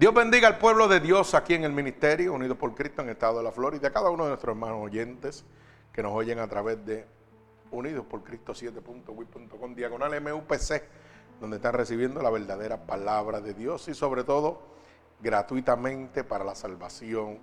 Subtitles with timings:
[0.00, 3.36] Dios bendiga al pueblo de Dios aquí en el ministerio, unido por Cristo en estado
[3.36, 5.44] de la Florida, a cada uno de nuestros hermanos oyentes
[5.92, 7.04] que nos oyen a través de
[7.70, 10.84] Unidos por Cristo 7.wit.com, diagonal MUPC,
[11.38, 14.62] donde están recibiendo la verdadera palabra de Dios y sobre todo
[15.20, 17.38] gratuitamente para la salvación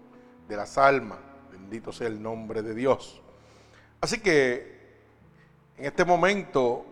[0.47, 1.19] de las almas.
[1.51, 3.21] Bendito sea el nombre de Dios.
[4.01, 4.97] Así que
[5.77, 6.87] en este momento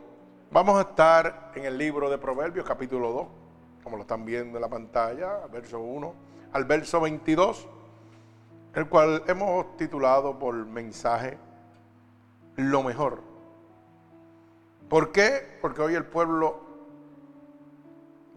[0.51, 3.44] vamos a estar en el libro de Proverbios capítulo 2
[3.85, 6.13] como lo están viendo en la pantalla, verso 1
[6.53, 7.67] al verso 22,
[8.73, 11.37] el cual hemos titulado por mensaje
[12.55, 13.21] Lo mejor.
[14.89, 15.59] ¿Por qué?
[15.61, 16.61] Porque hoy el pueblo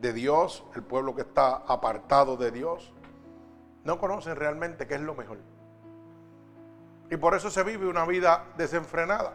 [0.00, 2.92] de Dios, el pueblo que está apartado de Dios,
[3.84, 5.39] no conocen realmente qué es lo mejor.
[7.11, 9.33] Y por eso se vive una vida desenfrenada.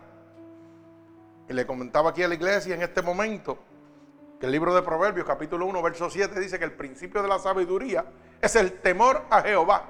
[1.49, 3.57] Y le comentaba aquí a la iglesia en este momento,
[4.43, 8.05] el libro de Proverbios, capítulo 1, verso 7, dice que el principio de la sabiduría
[8.41, 9.85] es el temor a Jehová.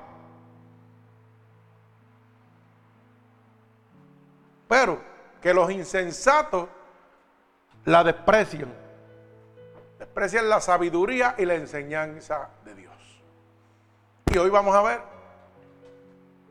[4.68, 5.02] Pero
[5.42, 6.70] que los insensatos
[7.86, 8.72] la desprecian.
[9.98, 13.23] Desprecian la sabiduría y la enseñanza de Dios.
[14.28, 15.02] Y hoy vamos a ver,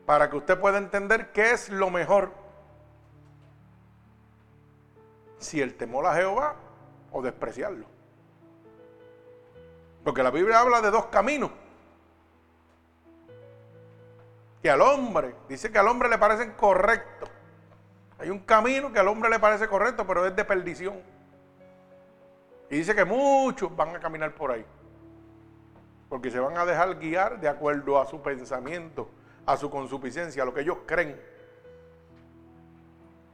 [0.05, 2.33] para que usted pueda entender qué es lo mejor,
[5.39, 6.55] si el temor a Jehová
[7.13, 7.92] o despreciarlo.
[10.03, 11.51] Porque la Biblia habla de dos caminos.
[14.61, 17.29] Que al hombre, dice que al hombre le parecen correctos.
[18.19, 21.01] Hay un camino que al hombre le parece correcto, pero es de perdición.
[22.69, 24.65] Y dice que muchos van a caminar por ahí.
[26.09, 29.09] Porque se van a dejar guiar de acuerdo a su pensamiento,
[29.45, 31.19] a su consuficiencia, a lo que ellos creen.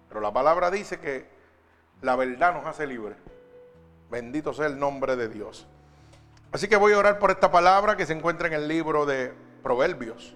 [0.07, 1.27] Pero la palabra dice que
[2.01, 3.17] la verdad nos hace libres.
[4.09, 5.67] Bendito sea el nombre de Dios.
[6.51, 9.33] Así que voy a orar por esta palabra que se encuentra en el libro de
[9.61, 10.35] Proverbios.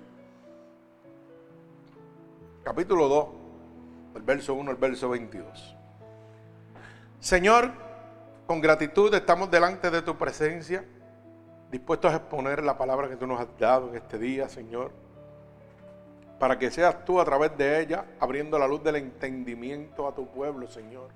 [2.63, 3.27] Capítulo 2,
[4.17, 5.75] el verso 1 al verso 22.
[7.19, 7.71] Señor,
[8.45, 10.85] con gratitud estamos delante de tu presencia,
[11.71, 14.91] dispuestos a exponer la palabra que tú nos has dado en este día, Señor,
[16.37, 20.27] para que seas tú a través de ella abriendo la luz del entendimiento a tu
[20.27, 21.09] pueblo, Señor.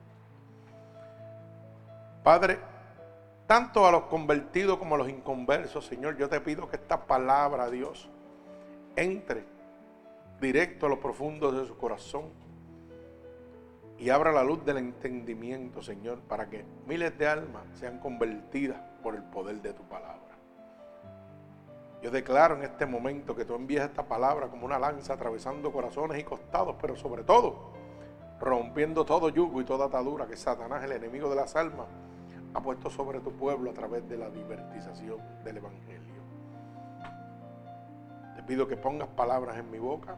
[2.24, 2.58] Padre,
[3.48, 7.70] tanto a los convertidos como a los inconversos, Señor, yo te pido que esta palabra,
[7.70, 8.10] Dios,
[8.98, 9.46] entre
[10.42, 12.26] directo a lo profundo de su corazón
[13.98, 19.16] y abra la luz del entendimiento, Señor, para que miles de almas sean convertidas por
[19.16, 20.18] el poder de tu palabra.
[22.04, 26.20] Yo declaro en este momento que tú envías esta palabra como una lanza atravesando corazones
[26.20, 27.72] y costados, pero sobre todo
[28.40, 31.88] rompiendo todo yugo y toda atadura que Satanás, el enemigo de las almas,
[32.58, 36.24] ha puesto sobre tu pueblo a través de la divertización del Evangelio.
[38.36, 40.16] Te pido que pongas palabras en mi boca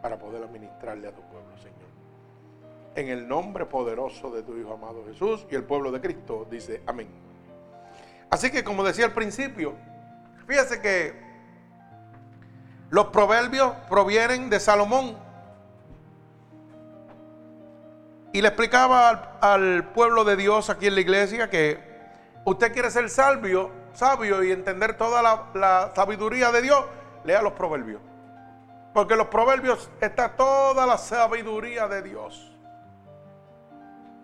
[0.00, 1.90] para poder administrarle a tu pueblo, Señor.
[2.94, 6.82] En el nombre poderoso de tu Hijo amado Jesús y el pueblo de Cristo dice
[6.86, 7.08] amén.
[8.30, 9.74] Así que como decía al principio,
[10.46, 11.12] fíjese que
[12.88, 15.18] los proverbios provienen de Salomón,
[18.32, 21.78] y le explicaba al, pueblo de Dios aquí en la iglesia que
[22.44, 25.22] usted quiere ser sabio, sabio y entender toda
[25.54, 26.84] la, sabiduría de Dios,
[27.24, 28.00] lea los proverbios.
[28.94, 32.56] Porque en los proverbios está toda la sabiduría de Dios.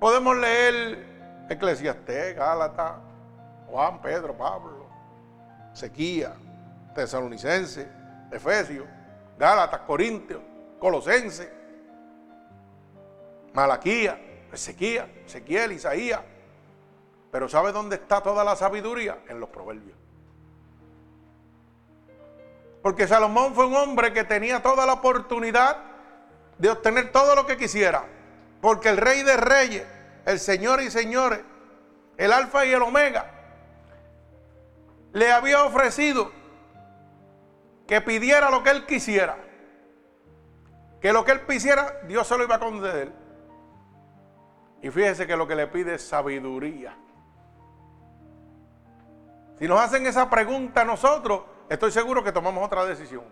[0.00, 2.92] Podemos leer Eclesiastés, Gálatas,
[3.66, 4.86] Juan, Pedro, Pablo,
[5.72, 6.32] Sequía,
[6.94, 7.88] Tesalonicense,
[8.30, 8.86] Efesios,
[9.38, 10.42] Gálatas, Corintios,
[10.78, 11.57] Colosenses.
[13.54, 16.20] Malaquía, Ezequiel, Ezequiel, Isaías.
[17.30, 19.18] Pero ¿sabe dónde está toda la sabiduría?
[19.28, 19.96] En los proverbios.
[22.82, 25.76] Porque Salomón fue un hombre que tenía toda la oportunidad
[26.58, 28.04] de obtener todo lo que quisiera.
[28.60, 29.86] Porque el rey de reyes,
[30.24, 31.40] el señor y señores,
[32.16, 33.30] el alfa y el omega,
[35.12, 36.32] le había ofrecido
[37.86, 39.36] que pidiera lo que él quisiera.
[41.00, 43.12] Que lo que él quisiera, Dios se lo iba a conceder.
[44.82, 46.96] Y fíjese que lo que le pide es sabiduría.
[49.58, 53.24] Si nos hacen esa pregunta a nosotros, estoy seguro que tomamos otra decisión.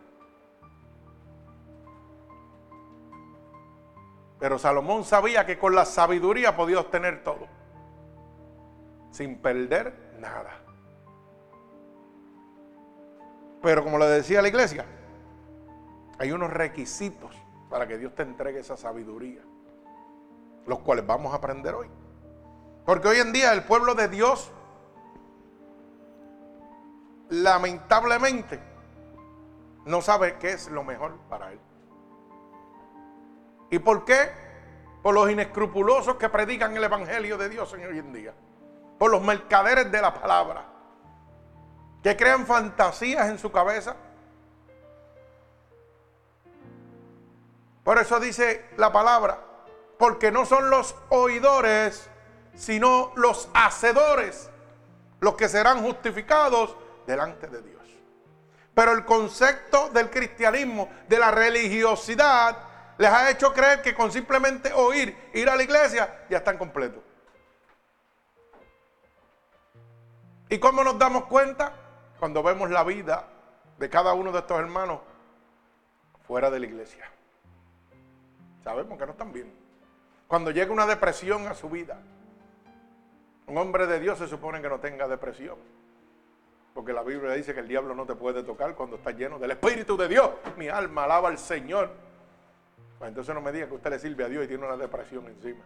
[4.40, 7.46] Pero Salomón sabía que con la sabiduría podía obtener todo.
[9.12, 10.60] Sin perder nada.
[13.62, 14.84] Pero como le decía la iglesia,
[16.18, 17.34] hay unos requisitos
[17.70, 19.42] para que Dios te entregue esa sabiduría
[20.66, 21.88] los cuales vamos a aprender hoy.
[22.84, 24.52] Porque hoy en día el pueblo de Dios
[27.28, 28.60] lamentablemente,
[29.84, 31.60] no sabe qué es lo mejor para él.
[33.70, 34.30] ¿Y por qué?
[35.02, 38.34] Por los inescrupulosos que predican el Evangelio de Dios en hoy en día.
[38.98, 40.64] Por los mercaderes de la palabra.
[42.02, 43.96] Que crean fantasías en su cabeza.
[47.84, 49.45] Por eso dice la palabra.
[49.98, 52.08] Porque no son los oidores,
[52.54, 54.50] sino los hacedores
[55.20, 56.76] los que serán justificados
[57.06, 57.82] delante de Dios.
[58.74, 62.58] Pero el concepto del cristianismo, de la religiosidad,
[62.98, 67.02] les ha hecho creer que con simplemente oír, ir a la iglesia, ya están completos.
[70.48, 71.72] ¿Y cómo nos damos cuenta?
[72.18, 73.26] Cuando vemos la vida
[73.78, 75.00] de cada uno de estos hermanos
[76.26, 77.10] fuera de la iglesia.
[78.62, 79.65] Sabemos que no están bien.
[80.28, 81.98] Cuando llega una depresión a su vida,
[83.46, 85.56] un hombre de Dios se supone que no tenga depresión.
[86.74, 89.52] Porque la Biblia dice que el diablo no te puede tocar cuando está lleno del
[89.52, 90.30] Espíritu de Dios.
[90.58, 91.90] Mi alma alaba al Señor.
[92.98, 95.26] Pues entonces no me diga que usted le sirve a Dios y tiene una depresión
[95.26, 95.64] encima.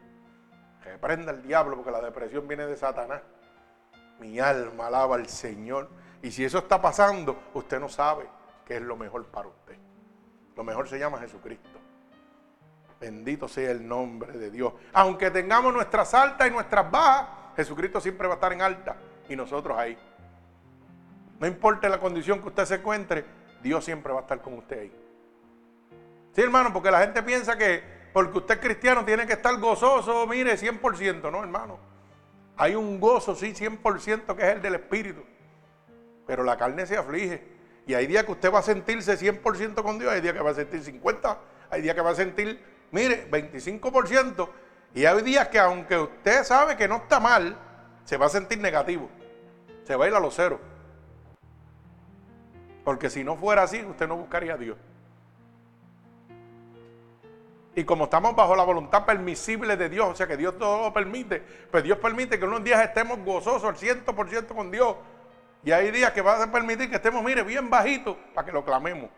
[0.84, 3.22] Que prenda el diablo porque la depresión viene de Satanás.
[4.20, 5.88] Mi alma alaba al Señor.
[6.22, 8.28] Y si eso está pasando, usted no sabe
[8.64, 9.78] qué es lo mejor para usted.
[10.54, 11.80] Lo mejor se llama Jesucristo.
[13.00, 14.75] Bendito sea el nombre de Dios.
[14.93, 18.97] Aunque tengamos nuestras altas y nuestras bajas, Jesucristo siempre va a estar en alta
[19.29, 19.97] y nosotros ahí.
[21.38, 23.25] No importa la condición que usted se encuentre,
[23.62, 24.93] Dios siempre va a estar con usted ahí.
[26.35, 30.26] Sí, hermano, porque la gente piensa que porque usted es cristiano tiene que estar gozoso,
[30.26, 31.79] mire, 100%, no, hermano.
[32.56, 35.25] Hay un gozo, sí, 100% que es el del Espíritu.
[36.26, 37.43] Pero la carne se aflige.
[37.87, 40.50] Y hay días que usted va a sentirse 100% con Dios, hay días que va
[40.50, 41.37] a sentir 50%,
[41.70, 44.48] hay días que va a sentir, mire, 25%.
[44.94, 47.56] Y hay días que aunque usted sabe que no está mal,
[48.04, 49.08] se va a sentir negativo.
[49.84, 50.60] Se va a ir a los ceros.
[52.84, 54.76] Porque si no fuera así, usted no buscaría a Dios.
[57.75, 60.93] Y como estamos bajo la voluntad permisible de Dios, o sea que Dios todo lo
[60.93, 61.40] permite,
[61.70, 64.96] pues Dios permite que unos días estemos gozosos al 100% con Dios.
[65.62, 68.64] Y hay días que va a permitir que estemos, mire, bien bajitos para que lo
[68.64, 69.08] clamemos,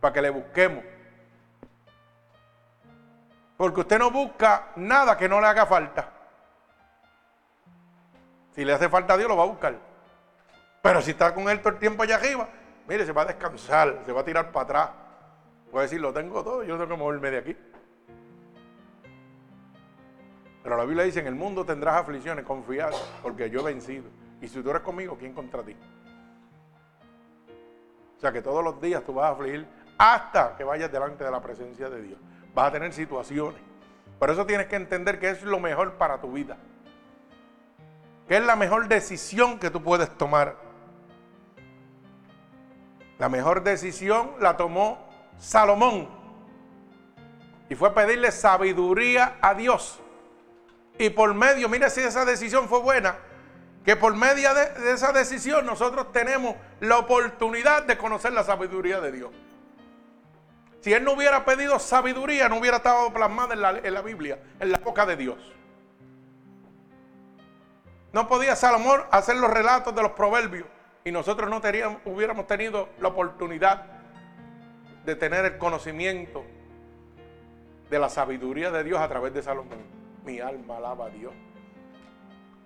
[0.00, 0.84] para que le busquemos.
[3.58, 6.08] Porque usted no busca nada que no le haga falta.
[8.54, 9.76] Si le hace falta a Dios, lo va a buscar.
[10.80, 12.48] Pero si está con él todo el tiempo allá arriba,
[12.88, 14.90] Mire, se va a descansar, se va a tirar para atrás.
[15.70, 17.56] Puede decir, lo tengo todo, yo no tengo que moverme de aquí.
[20.62, 24.08] Pero la Biblia dice, en el mundo tendrás aflicciones, confiad, porque yo he vencido.
[24.40, 25.76] Y si tú eres conmigo, ¿quién contra ti?
[28.16, 29.66] O sea que todos los días tú vas a afligir
[29.98, 32.18] hasta que vayas delante de la presencia de Dios.
[32.58, 33.60] Vas a tener situaciones.
[34.18, 36.56] Por eso tienes que entender que es lo mejor para tu vida.
[38.26, 40.56] Que es la mejor decisión que tú puedes tomar.
[43.16, 44.98] La mejor decisión la tomó
[45.38, 46.08] Salomón.
[47.68, 50.00] Y fue pedirle sabiduría a Dios.
[50.98, 53.18] Y por medio, mire si esa decisión fue buena,
[53.84, 59.12] que por medio de, esa decisión nosotros tenemos la oportunidad de conocer la sabiduría de
[59.12, 59.30] Dios.
[60.88, 64.38] Si él no hubiera pedido sabiduría, no hubiera estado plasmada en la, en la Biblia,
[64.58, 65.36] en la boca de Dios.
[68.10, 70.66] No podía Salomón hacer los relatos de los proverbios
[71.04, 71.58] y nosotros no
[72.06, 73.84] hubiéramos tenido la oportunidad
[75.04, 76.46] de tener el conocimiento
[77.90, 79.80] de la sabiduría de Dios a través de Salomón.
[80.24, 81.34] Mi alma alaba a Dios.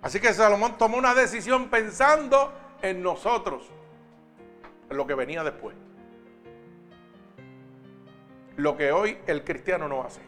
[0.01, 3.69] Así que Salomón tomó una decisión pensando en nosotros,
[4.89, 5.75] en lo que venía después.
[8.57, 10.21] Lo que hoy el cristiano no hace.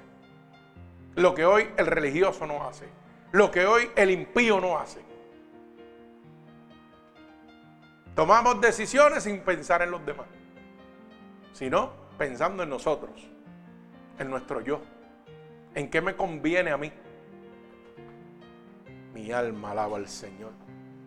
[1.16, 2.88] Lo que hoy el religioso no hace.
[3.32, 5.02] Lo que hoy el impío no hace.
[8.16, 10.28] Tomamos decisiones sin pensar en los demás,
[11.52, 13.28] sino pensando en nosotros,
[14.18, 14.82] en nuestro yo,
[15.74, 16.94] en qué me conviene a mí.
[19.14, 20.54] Mi alma alaba al Señor.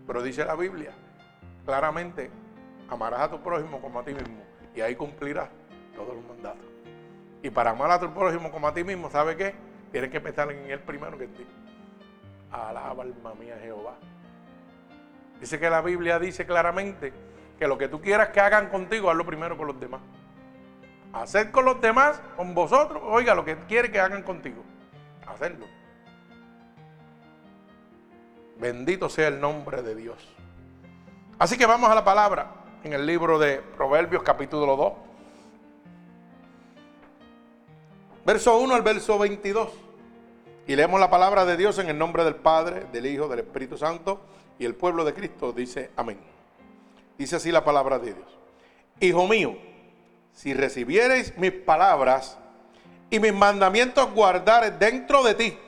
[0.06, 0.92] Pero dice la Biblia,
[1.64, 2.30] claramente,
[2.88, 4.42] amarás a tu prójimo como a ti mismo
[4.74, 5.48] y ahí cumplirás
[5.94, 6.77] todos los mandatos.
[7.42, 9.54] Y para amar a tu prójimo como a ti mismo, ¿sabe qué?
[9.92, 11.46] Tienes que pensar en él primero que en ti.
[12.50, 13.94] Alaba alma mía Jehová.
[15.40, 17.12] Dice que la Biblia dice claramente
[17.58, 20.00] que lo que tú quieras que hagan contigo, hazlo primero con los demás.
[21.12, 24.62] Hacer con los demás, con vosotros, oiga, lo que quiere que hagan contigo.
[25.26, 25.66] Hacerlo.
[28.58, 30.28] Bendito sea el nombre de Dios.
[31.38, 32.48] Así que vamos a la palabra
[32.82, 35.07] en el libro de Proverbios capítulo 2.
[38.28, 39.70] Verso 1 al verso 22.
[40.66, 43.78] Y leemos la palabra de Dios en el nombre del Padre, del Hijo, del Espíritu
[43.78, 44.20] Santo.
[44.58, 46.18] Y el pueblo de Cristo dice amén.
[47.16, 48.26] Dice así la palabra de Dios.
[49.00, 49.56] Hijo mío,
[50.34, 52.36] si recibiereis mis palabras
[53.08, 55.58] y mis mandamientos guardares dentro de ti,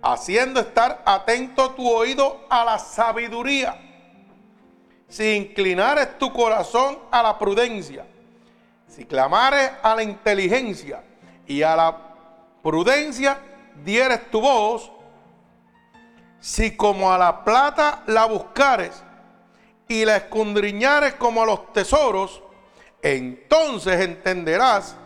[0.00, 3.78] haciendo estar atento tu oído a la sabiduría,
[5.06, 8.06] si inclinares tu corazón a la prudencia,
[8.88, 11.02] si clamares a la inteligencia
[11.52, 11.94] y a la
[12.62, 13.38] prudencia
[13.84, 14.90] dieres tu voz,
[16.40, 19.02] si como a la plata la buscares
[19.86, 22.42] y la escondriñares como a los tesoros,
[23.02, 24.96] entonces entenderás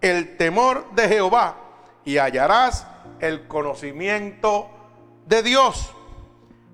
[0.00, 1.56] el temor de Jehová
[2.04, 2.86] y hallarás
[3.20, 4.68] el conocimiento
[5.26, 5.92] de Dios.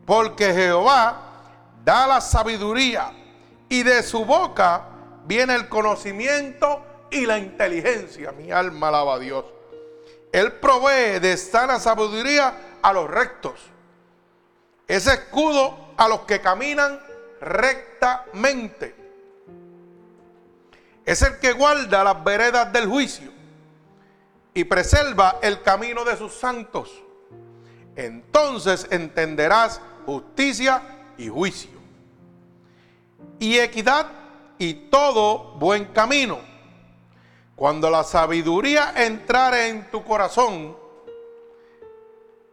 [0.07, 1.21] Porque Jehová
[1.85, 3.13] da la sabiduría
[3.69, 4.87] y de su boca
[5.27, 8.33] viene el conocimiento y la inteligencia.
[8.33, 9.45] Mi alma alaba a Dios.
[10.33, 13.61] Él provee de sana sabiduría a los rectos.
[14.87, 17.01] Ese escudo a los que caminan
[17.41, 18.95] rectamente.
[21.05, 23.31] Es el que guarda las veredas del juicio
[24.55, 26.91] y preserva el camino de sus santos.
[27.97, 30.83] Entonces entenderás justicia
[31.17, 31.79] y juicio.
[33.39, 34.07] Y equidad
[34.59, 36.50] y todo buen camino.
[37.61, 40.75] Cuando la sabiduría entrare en tu corazón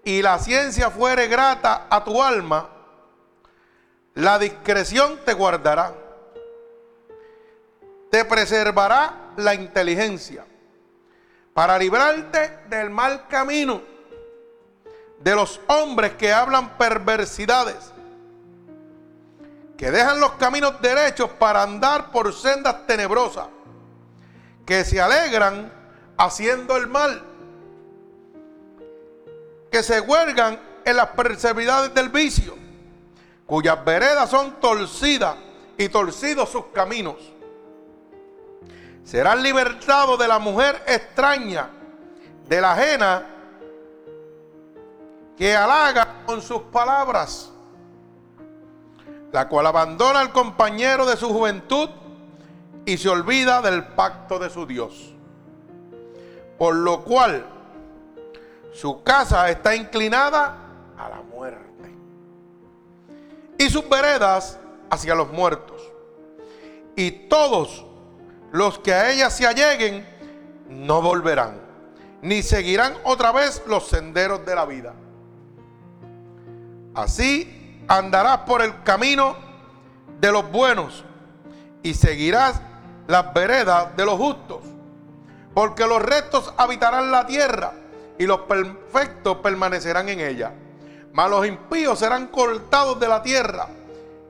[0.03, 2.67] y la ciencia fuere grata a tu alma,
[4.15, 5.93] la discreción te guardará.
[8.11, 10.45] Te preservará la inteligencia
[11.53, 13.81] para librarte del mal camino
[15.21, 17.93] de los hombres que hablan perversidades,
[19.77, 23.47] que dejan los caminos derechos para andar por sendas tenebrosas,
[24.67, 25.71] que se alegran
[26.17, 27.23] haciendo el mal,
[29.71, 32.67] que se huelgan en las perversidades del vicio
[33.47, 35.35] cuyas veredas son torcidas
[35.77, 37.15] y torcidos sus caminos.
[39.03, 41.69] Serán libertados de la mujer extraña,
[42.47, 43.25] de la ajena,
[45.37, 47.51] que halaga con sus palabras,
[49.31, 51.89] la cual abandona al compañero de su juventud
[52.87, 55.13] y se olvida del pacto de su Dios.
[56.57, 57.45] Por lo cual
[58.73, 60.55] su casa está inclinada
[60.97, 61.93] a la muerte
[63.57, 64.57] y sus veredas
[64.89, 65.81] hacia los muertos.
[66.95, 67.85] Y todos
[68.53, 70.07] los que a ella se alleguen
[70.69, 71.59] no volverán,
[72.21, 74.93] ni seguirán otra vez los senderos de la vida.
[76.95, 79.35] Así andarás por el camino
[80.21, 81.03] de los buenos
[81.83, 82.61] y seguirás
[83.07, 84.59] las veredas de los justos,
[85.53, 87.73] porque los rectos habitarán la tierra
[88.17, 90.53] y los perfectos permanecerán en ella.
[91.13, 93.67] Mas los impíos serán cortados de la tierra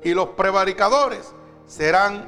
[0.04, 1.34] y los prevaricadores
[1.66, 2.26] serán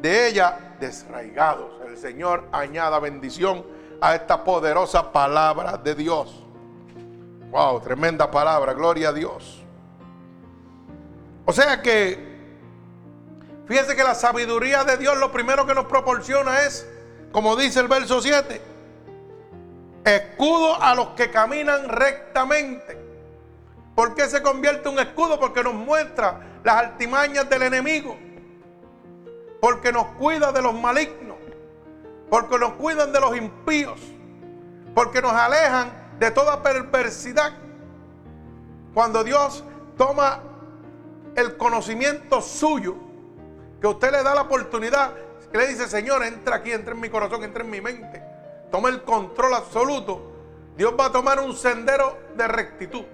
[0.00, 1.72] de ella desraigados.
[1.86, 3.64] El Señor añada bendición
[4.00, 6.42] a esta poderosa palabra de Dios.
[7.50, 9.62] Wow, tremenda palabra, gloria a Dios.
[11.46, 12.33] O sea que,
[13.66, 16.86] fíjese que la sabiduría de Dios lo primero que nos proporciona es,
[17.32, 18.60] como dice el verso 7,
[20.04, 23.02] escudo a los que caminan rectamente.
[23.94, 25.38] ¿Por qué se convierte en un escudo?
[25.38, 28.16] Porque nos muestra las altimañas del enemigo.
[29.60, 31.38] Porque nos cuida de los malignos.
[32.28, 34.00] Porque nos cuidan de los impíos.
[34.94, 37.52] Porque nos alejan de toda perversidad.
[38.92, 39.64] Cuando Dios
[39.96, 40.40] toma
[41.36, 42.96] el conocimiento suyo,
[43.84, 45.12] que usted le da la oportunidad,
[45.52, 48.22] que le dice, Señor, entra aquí, entra en mi corazón, entra en mi mente.
[48.70, 50.32] Toma el control absoluto.
[50.74, 53.04] Dios va a tomar un sendero de rectitud.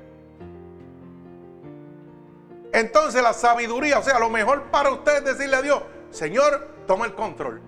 [2.73, 7.07] Entonces la sabiduría, o sea, lo mejor para usted es decirle a Dios, Señor, toma
[7.07, 7.61] el control.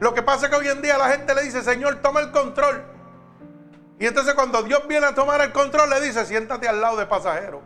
[0.00, 2.30] Lo que pasa es que hoy en día la gente le dice, Señor, toma el
[2.30, 2.82] control.
[3.98, 7.04] Y entonces cuando Dios viene a tomar el control, le dice, siéntate al lado de
[7.04, 7.60] pasajero.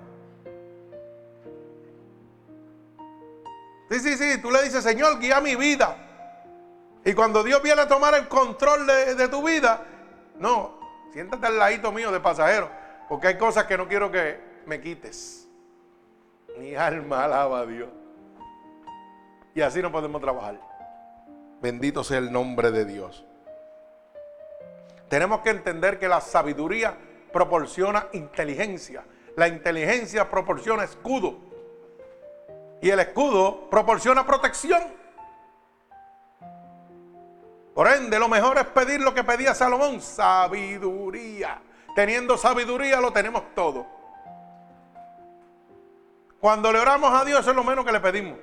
[3.93, 5.95] Sí, sí, sí, tú le dices, Señor, guía mi vida.
[7.05, 9.85] Y cuando Dios viene a tomar el control de, de tu vida,
[10.39, 10.81] no,
[11.13, 12.71] siéntate al ladito mío de pasajero,
[13.07, 15.47] porque hay cosas que no quiero que me quites.
[16.59, 17.91] Mi alma alaba a Dios.
[19.55, 20.59] Y así no podemos trabajar.
[21.61, 23.27] Bendito sea el nombre de Dios.
[25.11, 26.97] Tenemos que entender que la sabiduría
[27.31, 29.05] proporciona inteligencia.
[29.37, 31.52] La inteligencia proporciona escudo.
[32.83, 34.83] Y el escudo proporciona protección.
[37.75, 41.63] Por ende, lo mejor es pedir lo que pedía Salomón, sabiduría.
[41.95, 43.87] Teniendo sabiduría lo tenemos todo.
[46.41, 48.37] Cuando le oramos a Dios, es lo menos que le pedimos.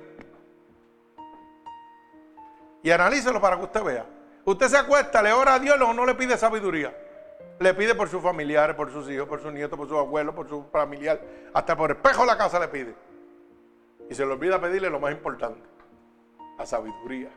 [2.82, 4.06] Y analícelo para que usted vea.
[4.46, 6.96] Usted se acuesta, le ora a Dios, o no le pide sabiduría.
[7.58, 10.48] Le pide por sus familiares, por sus hijos, por sus nietos, por sus abuelos, por
[10.48, 11.20] su familiar.
[11.52, 13.09] Hasta por espejo de la casa le pide.
[14.10, 15.62] Y se le olvida pedirle lo más importante.
[16.58, 17.30] La sabiduría.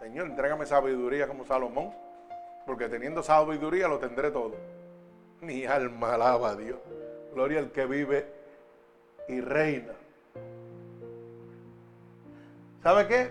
[0.00, 1.94] Señor, entrégame sabiduría como Salomón.
[2.66, 4.56] Porque teniendo sabiduría lo tendré todo.
[5.40, 6.80] Mi alma alaba a Dios.
[7.32, 8.26] Gloria al que vive
[9.28, 9.92] y reina.
[12.82, 13.30] ¿Sabe qué?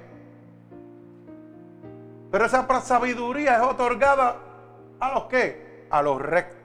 [2.32, 4.38] Pero esa sabiduría es otorgada
[4.98, 5.88] a los que?
[5.89, 6.62] A los rectos.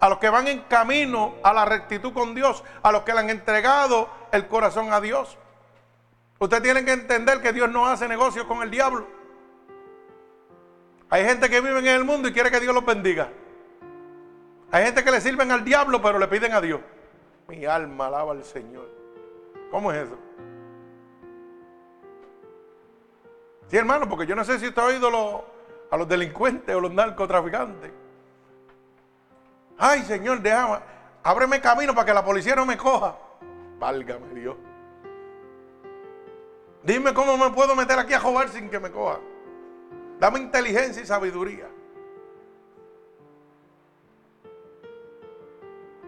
[0.00, 2.62] A los que van en camino a la rectitud con Dios.
[2.82, 5.38] A los que le han entregado el corazón a Dios.
[6.38, 9.06] Usted tiene que entender que Dios no hace negocios con el diablo.
[11.08, 13.30] Hay gente que vive en el mundo y quiere que Dios los bendiga.
[14.70, 16.80] Hay gente que le sirven al diablo, pero le piden a Dios.
[17.48, 18.90] Mi alma alaba al Señor.
[19.70, 20.18] ¿Cómo es eso?
[23.68, 25.44] Sí, hermano, porque yo no sé si usted ha oído
[25.90, 27.92] a los delincuentes o los narcotraficantes.
[29.78, 30.78] Ay, Señor, déjame,
[31.22, 33.16] ábreme camino para que la policía no me coja.
[33.78, 34.56] Válgame Dios.
[36.82, 39.18] Dime cómo me puedo meter aquí a jugar sin que me coja.
[40.18, 41.68] Dame inteligencia y sabiduría.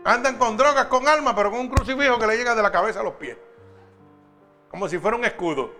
[0.04, 3.00] Andan con drogas, con alma, pero con un crucifijo que le llega de la cabeza
[3.00, 3.36] a los pies.
[4.70, 5.70] Como si fuera un escudo.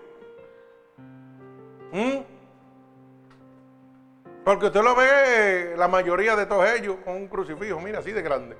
[1.92, 2.37] ¿Mm?
[4.44, 8.22] Porque usted lo ve, la mayoría de todos ellos, con un crucifijo, mira, así de
[8.22, 8.56] grande.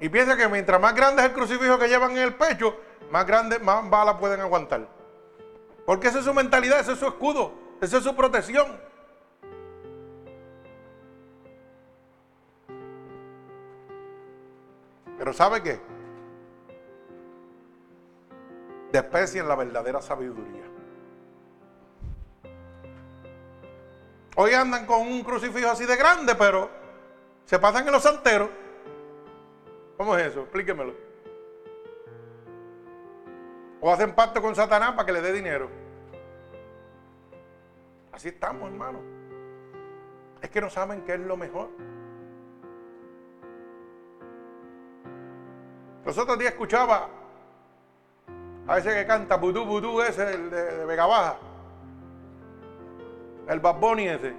[0.00, 2.76] Y piensa que mientras más grande es el crucifijo que llevan en el pecho,
[3.10, 4.86] más grande, más balas pueden aguantar.
[5.86, 8.66] Porque esa es su mentalidad, ese es su escudo, esa es su protección.
[15.18, 15.80] Pero ¿sabe qué?
[18.92, 20.73] Desprecian la verdadera sabiduría.
[24.36, 26.68] Hoy andan con un crucifijo así de grande, pero
[27.44, 28.48] se pasan en los santeros.
[29.96, 30.40] ¿Cómo es eso?
[30.40, 30.92] Explíquemelo.
[33.80, 35.68] O hacen pacto con Satanás para que le dé dinero.
[38.10, 39.00] Así estamos, hermano.
[40.42, 41.68] Es que no saben qué es lo mejor.
[46.04, 47.08] Los otros días escuchaba
[48.66, 51.38] a ese que canta Budú Budú, ese de, de Vega Baja.
[53.48, 54.34] El Bad ese.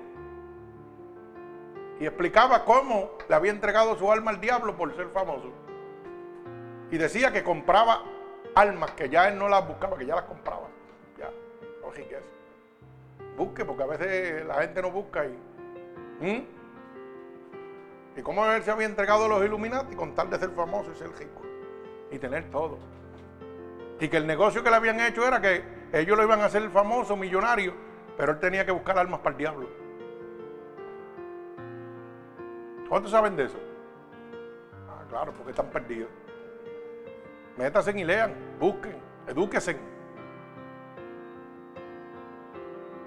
[2.00, 5.52] Y explicaba cómo le había entregado su alma al diablo por ser famoso.
[6.91, 8.04] Y decía que compraba
[8.54, 10.68] almas que ya él no las buscaba, que ya las compraba.
[11.18, 11.30] Ya,
[11.82, 12.15] lógico
[13.38, 16.48] Busque, porque a veces la gente no busca y.
[18.18, 20.96] ¿Y cómo él se había entregado a los Illuminati con tal de ser famoso y
[20.96, 21.46] ser rico?
[22.12, 22.78] y tener todo.
[24.00, 25.63] Y que el negocio que le habían hecho era que
[25.94, 27.74] ellos lo iban a hacer famoso, millonario,
[28.17, 29.69] pero él tenía que buscar almas para el diablo.
[32.88, 33.58] ¿Cuántos saben de eso?
[34.88, 36.10] Ah, claro, porque están perdidos.
[37.58, 38.95] Métanse y lean, busquen,
[39.28, 39.78] edúquense.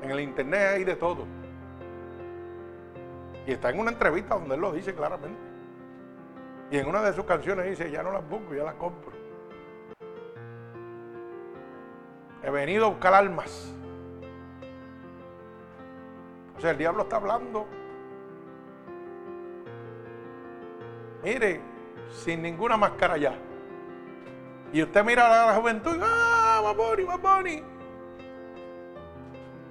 [0.02, 1.26] En el internet hay de todo.
[3.46, 5.38] Y está en una entrevista donde él lo dice claramente.
[6.70, 9.12] Y en una de sus canciones dice, ya no las busco, ya las compro.
[12.42, 13.74] He venido a buscar almas.
[16.58, 17.68] O sea, el diablo está hablando.
[21.22, 21.60] Mire,
[22.10, 23.38] sin ninguna máscara ya.
[24.72, 27.62] Y usted mira a la juventud, ¡ah, Baboni, Baboni!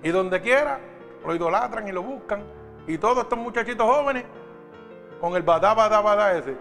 [0.02, 0.80] Y donde quiera,
[1.26, 2.44] lo idolatran y lo buscan.
[2.88, 4.24] Y todos estos muchachitos jóvenes,
[5.20, 6.54] con el badá, badá, badá ese.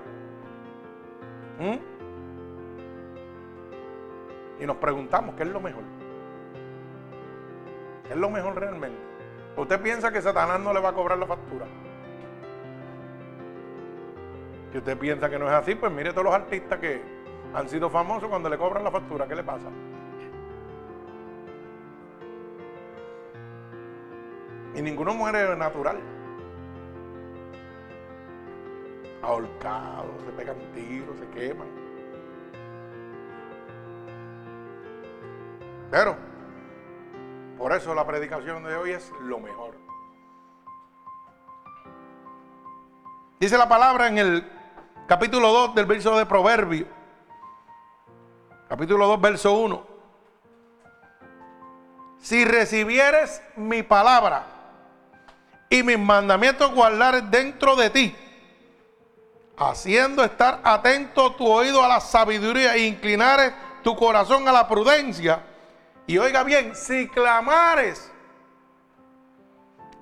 [1.60, 1.78] ¿Mm?
[4.60, 5.84] Y nos preguntamos, ¿qué es lo mejor?
[8.08, 9.05] ¿Qué es lo mejor realmente?
[9.56, 11.66] ¿Usted piensa que Satanás no le va a cobrar la factura?
[14.72, 17.02] Si usted piensa que no es así, pues mire todos los artistas que
[17.54, 19.68] han sido famosos cuando le cobran la factura, ¿qué le pasa?
[24.74, 25.98] Y ninguno muere natural.
[29.26, 31.66] ahorcados, se pegan tiros, se queman.
[35.90, 36.16] Pero,
[37.58, 39.74] por eso la predicación de hoy es lo mejor.
[43.38, 44.50] Dice la palabra en el
[45.06, 46.86] capítulo 2 del verso de Proverbio.
[48.68, 49.86] Capítulo 2, verso 1.
[52.18, 54.44] Si recibieres mi palabra
[55.68, 58.16] y mis mandamientos guardares dentro de ti,
[59.56, 65.42] haciendo estar atento tu oído a la sabiduría e inclinares tu corazón a la prudencia.
[66.06, 68.10] Y oiga bien, si clamares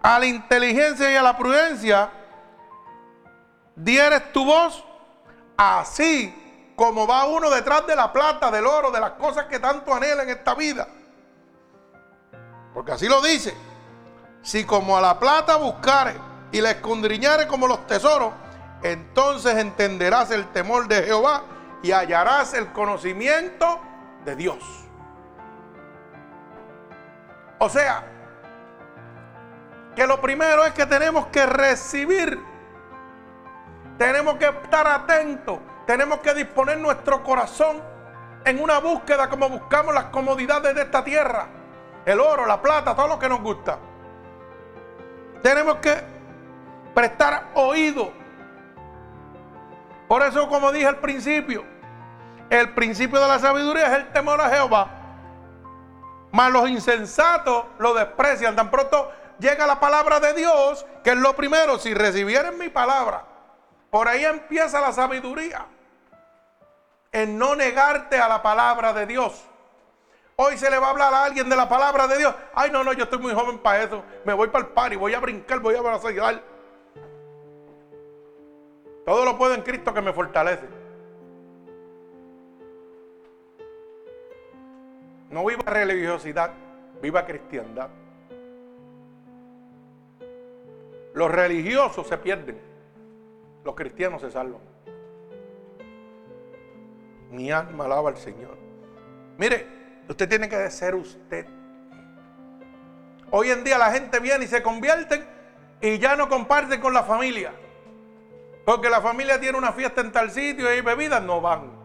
[0.02, 2.10] a la inteligencia y a la prudencia,
[3.74, 4.84] dieres tu voz,
[5.56, 9.94] así como va uno detrás de la plata, del oro, de las cosas que tanto
[9.94, 10.88] anhela en esta vida.
[12.74, 13.56] Porque así lo dice.
[14.42, 16.16] Si como a la plata buscares
[16.52, 18.34] y la escondriñares como los tesoros,
[18.82, 21.44] entonces entenderás el temor de Jehová
[21.82, 23.80] y hallarás el conocimiento
[24.26, 24.83] de Dios.
[27.64, 28.04] O sea,
[29.96, 32.38] que lo primero es que tenemos que recibir,
[33.96, 37.82] tenemos que estar atentos, tenemos que disponer nuestro corazón
[38.44, 41.46] en una búsqueda como buscamos las comodidades de esta tierra,
[42.04, 43.78] el oro, la plata, todo lo que nos gusta.
[45.42, 46.02] Tenemos que
[46.94, 48.12] prestar oído.
[50.06, 51.64] Por eso, como dije al principio,
[52.50, 55.03] el principio de la sabiduría es el temor a Jehová.
[56.34, 58.56] Mas los insensatos lo desprecian.
[58.56, 63.24] Tan pronto llega la palabra de Dios, que es lo primero, si recibieren mi palabra,
[63.88, 65.64] por ahí empieza la sabiduría.
[67.12, 69.44] En no negarte a la palabra de Dios.
[70.34, 72.34] Hoy se le va a hablar a alguien de la palabra de Dios.
[72.52, 74.02] Ay, no, no, yo estoy muy joven para eso.
[74.24, 76.42] Me voy para el party, voy a brincar, voy a abrazar.
[79.06, 80.83] Todo lo puedo en Cristo que me fortalece.
[85.34, 86.52] No viva religiosidad,
[87.02, 87.88] viva cristiandad.
[91.12, 92.56] Los religiosos se pierden,
[93.64, 94.60] los cristianos se salvan.
[97.32, 98.56] Mi alma alaba al Señor.
[99.36, 99.66] Mire,
[100.08, 101.48] usted tiene que ser usted.
[103.32, 105.24] Hoy en día la gente viene y se convierte
[105.80, 107.52] y ya no comparten con la familia.
[108.64, 111.83] Porque la familia tiene una fiesta en tal sitio y hay bebidas, no van.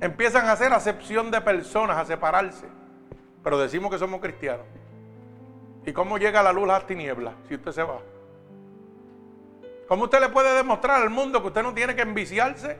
[0.00, 2.66] Empiezan a hacer acepción de personas, a separarse.
[3.42, 4.66] Pero decimos que somos cristianos.
[5.84, 8.00] ¿Y cómo llega la luz a las tinieblas si usted se va?
[9.88, 12.76] ¿Cómo usted le puede demostrar al mundo que usted no tiene que enviciarse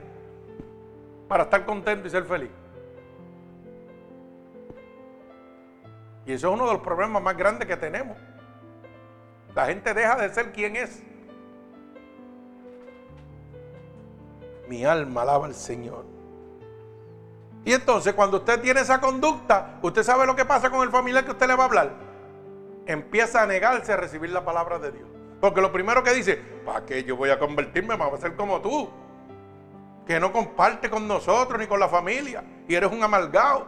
[1.27, 2.51] para estar contento y ser feliz?
[6.25, 8.17] Y eso es uno de los problemas más grandes que tenemos.
[9.55, 11.01] La gente deja de ser quien es.
[14.67, 16.16] Mi alma alaba al Señor.
[17.65, 21.25] Y entonces cuando usted tiene esa conducta, usted sabe lo que pasa con el familiar
[21.25, 22.07] que usted le va a hablar
[22.87, 25.07] empieza a negarse a recibir la palabra de Dios.
[25.39, 27.95] Porque lo primero que dice, ¿para qué yo voy a convertirme?
[27.95, 28.89] Me voy a ser como tú.
[30.07, 32.43] Que no comparte con nosotros ni con la familia.
[32.67, 33.67] Y eres un amalgado.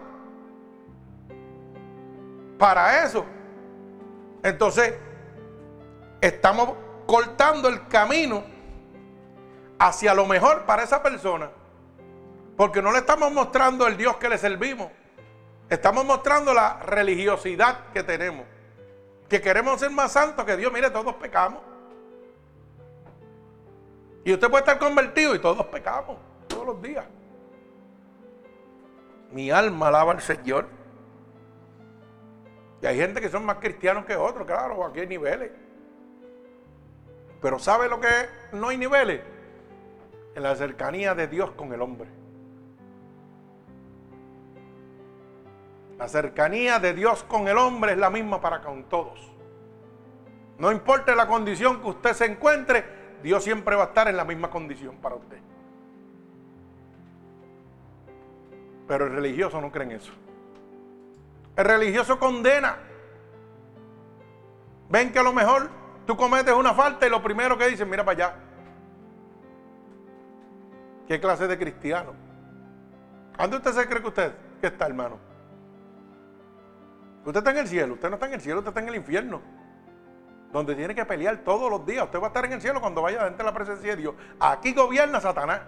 [2.58, 3.26] Para eso.
[4.42, 4.96] Entonces,
[6.22, 6.72] estamos
[7.06, 8.44] cortando el camino
[9.78, 11.52] hacia lo mejor para esa persona.
[12.60, 14.92] Porque no le estamos mostrando el Dios que le servimos.
[15.70, 18.46] Estamos mostrando la religiosidad que tenemos
[19.30, 20.70] que queremos ser más santos que Dios.
[20.74, 21.62] Mire, todos pecamos.
[24.26, 26.18] Y usted puede estar convertido y todos pecamos,
[26.50, 27.06] todos los días.
[29.32, 30.68] Mi alma alaba al Señor.
[32.82, 35.52] Y hay gente que son más cristianos que otros, claro, aquí hay niveles.
[37.42, 38.10] Pero ¿sabe lo que
[38.52, 39.22] no hay niveles?
[40.36, 42.19] En la cercanía de Dios con el hombre.
[46.00, 49.20] La cercanía de Dios con el hombre es la misma para con todos.
[50.58, 52.86] No importa la condición que usted se encuentre,
[53.22, 55.40] Dios siempre va a estar en la misma condición para usted.
[58.88, 60.14] Pero el religioso no cree en eso.
[61.58, 62.78] El religioso condena.
[64.90, 65.70] Ven que a lo mejor
[66.08, 68.36] tú cometes una falta y lo primero que dicen, mira para allá.
[71.10, 72.14] ¿Qué clase de cristiano?
[73.38, 74.32] ¿Dónde usted se cree que usted
[74.62, 75.29] que está, hermano?
[77.30, 78.96] Usted está en el cielo, usted no está en el cielo, usted está en el
[78.96, 79.40] infierno.
[80.52, 82.06] Donde tiene que pelear todos los días.
[82.06, 84.16] Usted va a estar en el cielo cuando vaya dentro de la presencia de Dios.
[84.40, 85.62] Aquí gobierna Satanás.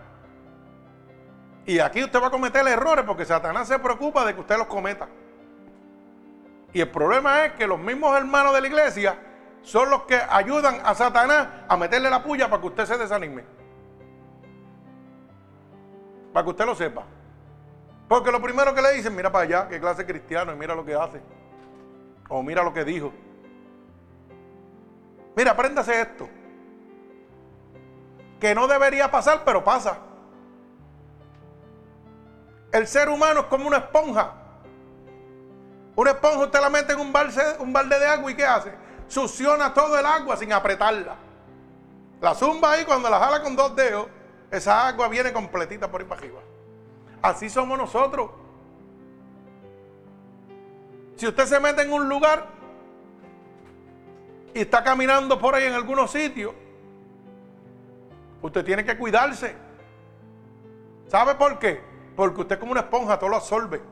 [1.68, 4.66] Y aquí usted va a cometer errores porque Satanás se preocupa de que usted los
[4.66, 5.08] cometa.
[6.74, 9.20] Y el problema es que los mismos hermanos de la iglesia
[9.62, 13.46] son los que ayudan a Satanás a meterle la puya para que usted se desanime.
[16.34, 17.04] Para que usted lo sepa.
[18.08, 20.84] Porque lo primero que le dicen, mira para allá, qué clase cristiano, y mira lo
[20.84, 21.22] que hace.
[22.34, 23.12] O mira lo que dijo.
[25.36, 26.30] Mira, apréndase esto.
[28.40, 29.98] Que no debería pasar, pero pasa.
[32.72, 34.34] El ser humano es como una esponja.
[35.94, 38.72] Una esponja usted la mete en un balde, un balde de agua y ¿qué hace?
[39.10, 41.18] Succiona todo el agua sin apretarla.
[42.22, 44.08] La zumba ahí cuando la jala con dos dedos,
[44.50, 46.40] esa agua viene completita por ahí para arriba.
[47.22, 48.32] Así somos nosotros.
[51.22, 52.48] Si usted se mete en un lugar
[54.56, 56.52] y está caminando por ahí en algunos sitios,
[58.42, 59.56] usted tiene que cuidarse.
[61.06, 61.80] ¿Sabe por qué?
[62.16, 63.84] Porque usted como una esponja todo lo absorbe.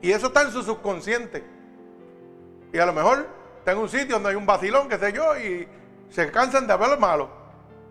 [0.00, 1.44] Y eso está en su subconsciente.
[2.72, 5.36] Y a lo mejor está en un sitio donde hay un vacilón, qué sé yo,
[5.36, 5.68] y
[6.08, 7.28] se cansan de hablar malo.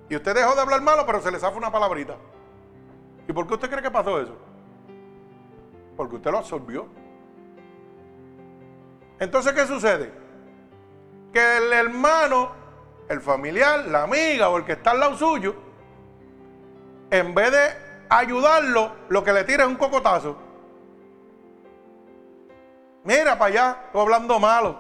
[0.10, 2.15] Y usted dejó de hablar malo, pero se le zafa una palabrita.
[3.28, 4.36] ¿Y por qué usted cree que pasó eso?
[5.96, 6.88] Porque usted lo absorbió.
[9.19, 10.12] Entonces, ¿qué sucede?
[11.34, 12.51] Que el hermano,
[13.10, 15.56] el familiar, la amiga o el que está al lado suyo,
[17.10, 20.38] en vez de ayudarlo, lo que le tira es un cocotazo.
[23.03, 24.80] Mira para allá, tú hablando malo.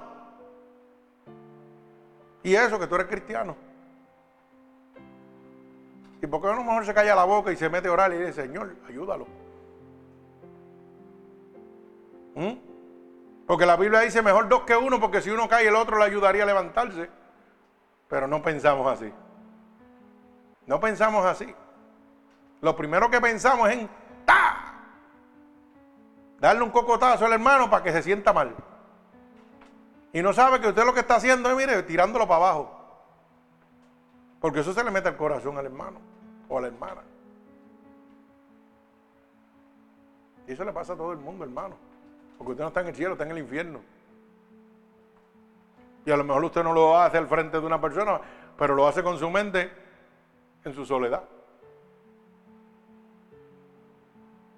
[2.43, 3.55] Y eso que tú eres cristiano.
[6.21, 8.17] ¿Y por qué lo mejor se calla la boca y se mete a orar y
[8.17, 9.27] dice, Señor, ayúdalo?
[12.35, 12.66] ¿Mm?
[13.47, 16.03] Porque la Biblia dice mejor dos que uno, porque si uno cae el otro le
[16.03, 17.09] ayudaría a levantarse.
[18.09, 19.11] Pero no pensamos así.
[20.65, 21.55] No pensamos así.
[22.59, 23.89] Lo primero que pensamos es en
[24.25, 24.73] ¡ta!
[26.39, 28.53] Darle un cocotazo al hermano para que se sienta mal.
[30.11, 32.77] Y no sabe que usted lo que está haciendo es, mire, tirándolo para abajo.
[34.41, 35.99] Porque eso se le mete al corazón al hermano
[36.49, 37.01] o a la hermana.
[40.47, 41.86] Y eso le pasa a todo el mundo, hermano.
[42.37, 43.81] Porque usted no está en el cielo, está en el infierno.
[46.05, 48.21] Y a lo mejor usted no lo hace al frente de una persona,
[48.57, 49.69] pero lo hace con su mente
[50.63, 51.23] en su soledad.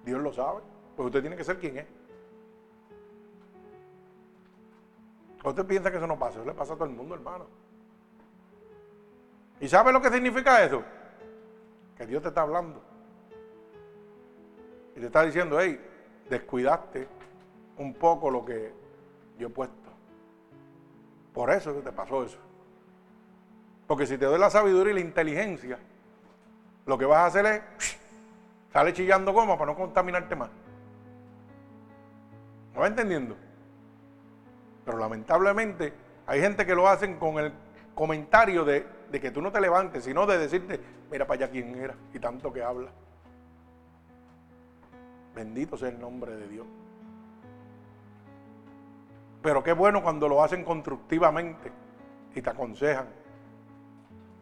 [0.04, 0.60] Dios lo sabe.
[0.96, 1.86] Pues usted tiene que ser quien es.
[5.42, 7.46] Usted piensa que eso no pasa, eso le pasa a todo el mundo, hermano.
[9.58, 10.82] ¿Y sabe lo que significa eso?
[11.96, 12.82] Que Dios te está hablando.
[14.94, 15.80] Y te está diciendo, hey,
[16.28, 17.08] descuidaste
[17.80, 18.72] un poco lo que
[19.38, 19.90] yo he puesto.
[21.32, 22.38] Por eso te pasó eso.
[23.86, 25.78] Porque si te doy la sabiduría y la inteligencia,
[26.86, 27.46] lo que vas a hacer
[27.78, 27.98] es,
[28.72, 30.50] sale chillando goma para no contaminarte más.
[32.74, 33.34] ¿No va entendiendo?
[34.84, 35.92] Pero lamentablemente
[36.26, 37.52] hay gente que lo hacen con el
[37.94, 40.78] comentario de, de, que tú no te levantes, sino de decirte,
[41.10, 42.90] mira para allá quién era y tanto que habla.
[45.34, 46.66] Bendito sea el nombre de Dios.
[49.42, 51.72] Pero qué bueno cuando lo hacen constructivamente
[52.34, 53.08] y te aconsejan.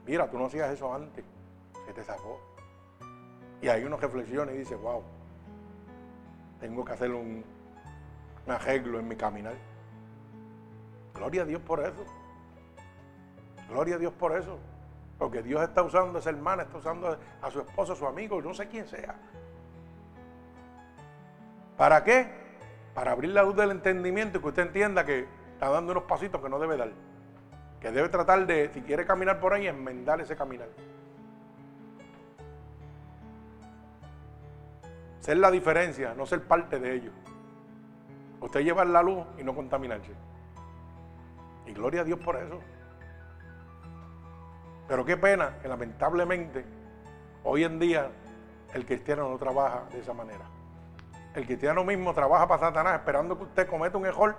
[0.07, 1.25] Mira, tú no hacías eso antes,
[1.87, 2.41] se te sacó.
[3.61, 5.03] Y hay uno reflexiona y dice, wow,
[6.61, 7.45] tengo que hacer un,
[8.47, 9.55] un arreglo en mi caminar.
[11.15, 12.05] Gloria a Dios por eso.
[13.69, 14.59] Gloria a Dios por eso.
[15.19, 18.41] Porque Dios está usando a esa hermana, está usando a su esposo, a su amigo,
[18.41, 19.17] no sé quién sea.
[21.77, 22.48] ¿Para qué?
[22.99, 26.43] Para abrir la luz del entendimiento y que usted entienda que está dando unos pasitos
[26.43, 26.91] que no debe dar.
[27.81, 30.67] Que debe tratar de, si quiere caminar por ahí, enmendar ese caminar.
[35.21, 37.13] Ser la diferencia, no ser parte de ellos.
[38.41, 40.11] Usted llevar la luz y no contaminarse.
[41.67, 42.59] Y gloria a Dios por eso.
[44.89, 46.65] Pero qué pena que lamentablemente
[47.45, 48.11] hoy en día
[48.75, 50.58] el cristiano no trabaja de esa manera.
[51.39, 54.35] El cristiano mismo trabaja para Satanás esperando que usted cometa un error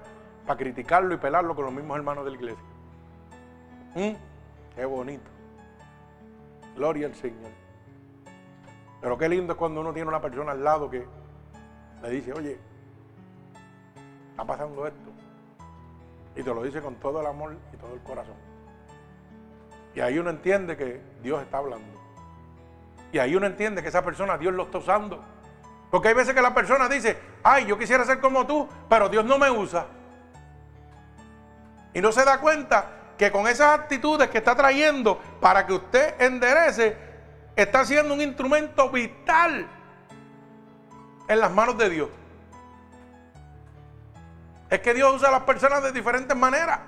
[0.46, 2.64] para criticarlo y pelarlo con los mismos hermanos de la iglesia.
[3.96, 4.76] ¿Mm?
[4.76, 5.24] Qué bonito.
[6.76, 7.52] Gloria al Señor.
[9.00, 11.06] Pero qué lindo es cuando uno tiene una persona al lado que
[12.02, 12.60] le dice, oye,
[14.32, 15.10] está pasando esto.
[16.36, 18.36] Y te lo dice con todo el amor y todo el corazón.
[19.96, 21.98] Y ahí uno entiende que Dios está hablando.
[23.14, 25.39] Y ahí uno entiende que esa persona Dios lo está usando.
[25.90, 29.26] Porque hay veces que la persona dice, ay, yo quisiera ser como tú, pero Dios
[29.26, 29.88] no me usa.
[31.94, 32.86] Y no se da cuenta
[33.18, 36.96] que con esas actitudes que está trayendo para que usted enderece,
[37.56, 39.68] está siendo un instrumento vital
[41.28, 42.10] en las manos de Dios.
[44.70, 46.80] Es que Dios usa a las personas de diferentes maneras.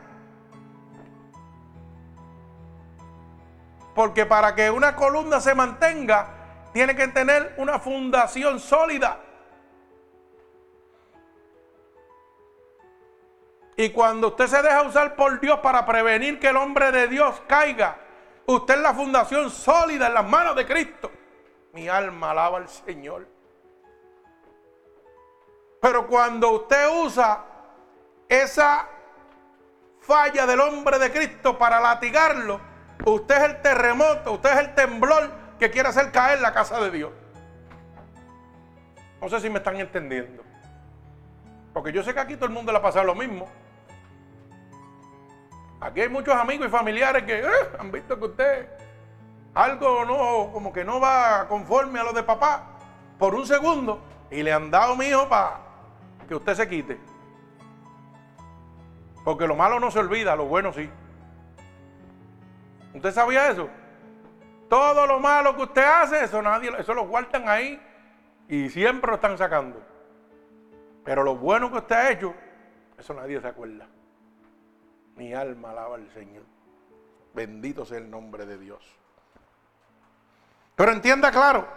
[3.95, 6.40] Porque para que una columna se mantenga,
[6.73, 9.19] tiene que tener una fundación sólida.
[13.77, 17.41] Y cuando usted se deja usar por Dios para prevenir que el hombre de Dios
[17.47, 17.97] caiga,
[18.45, 21.11] usted es la fundación sólida en las manos de Cristo.
[21.73, 23.27] Mi alma alaba al Señor.
[25.81, 27.43] Pero cuando usted usa
[28.27, 28.87] esa
[29.99, 32.71] falla del hombre de Cristo para latigarlo,
[33.05, 36.89] Usted es el terremoto, usted es el temblor que quiere hacer caer la casa de
[36.89, 37.11] Dios.
[39.21, 40.41] No sé si me están entendiendo.
[41.71, 43.47] Porque yo sé que aquí todo el mundo le ha pasado lo mismo.
[45.79, 47.47] Aquí hay muchos amigos y familiares que eh,
[47.77, 48.69] han visto que usted
[49.53, 52.63] algo no, como que no va conforme a lo de papá
[53.19, 55.59] por un segundo y le han dado hijo para
[56.27, 56.99] que usted se quite.
[59.23, 60.89] Porque lo malo no se olvida, lo bueno sí.
[62.95, 63.69] ¿Usted sabía eso?
[64.71, 67.77] Todo lo malo que usted hace, eso nadie, eso lo guardan ahí
[68.47, 69.83] y siempre lo están sacando.
[71.03, 72.33] Pero lo bueno que usted ha hecho,
[72.97, 73.85] eso nadie se acuerda.
[75.17, 76.43] Mi alma alaba al Señor.
[77.33, 78.81] Bendito sea el nombre de Dios.
[80.77, 81.67] Pero entienda claro,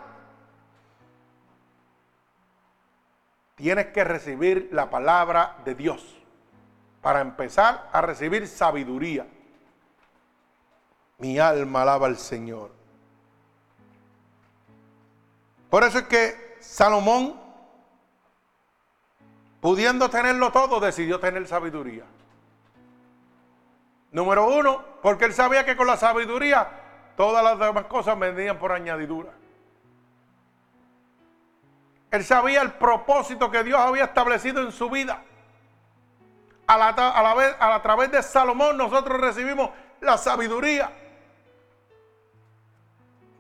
[3.57, 6.17] tienes que recibir la palabra de Dios
[7.03, 9.27] para empezar a recibir sabiduría.
[11.19, 12.84] Mi alma alaba al Señor.
[15.75, 17.35] Por eso es que Salomón,
[19.61, 22.05] pudiendo tenerlo todo, decidió tener sabiduría.
[24.13, 26.69] Número uno, porque él sabía que con la sabiduría
[27.17, 29.33] todas las demás cosas vendían por añadidura.
[32.13, 35.25] Él sabía el propósito que Dios había establecido en su vida.
[36.69, 40.93] A la, a la vez, a través de Salomón nosotros recibimos la sabiduría.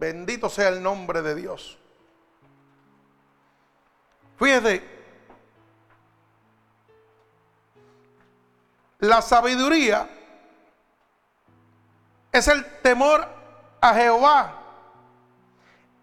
[0.00, 1.78] Bendito sea el nombre de Dios.
[4.38, 4.82] Fíjese,
[8.98, 10.08] la sabiduría
[12.32, 13.28] es el temor
[13.80, 14.62] a Jehová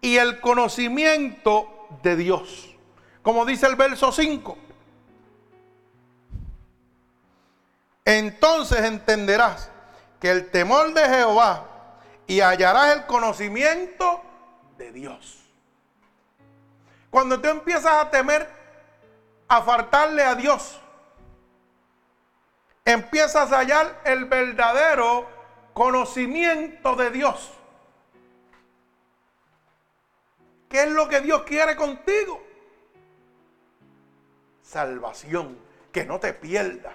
[0.00, 2.74] y el conocimiento de Dios.
[3.22, 4.56] Como dice el verso 5.
[8.04, 9.70] Entonces entenderás
[10.20, 11.66] que el temor de Jehová
[12.26, 14.22] y hallarás el conocimiento
[14.78, 15.41] de Dios.
[17.12, 18.48] Cuando tú empiezas a temer,
[19.46, 20.80] a faltarle a Dios,
[22.86, 25.28] empiezas a hallar el verdadero
[25.74, 27.52] conocimiento de Dios.
[30.70, 32.42] ¿Qué es lo que Dios quiere contigo?
[34.62, 35.58] Salvación,
[35.92, 36.94] que no te pierdas.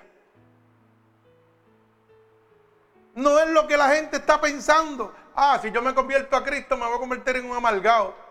[3.14, 5.14] No es lo que la gente está pensando.
[5.36, 8.27] Ah, si yo me convierto a Cristo me voy a convertir en un amargado.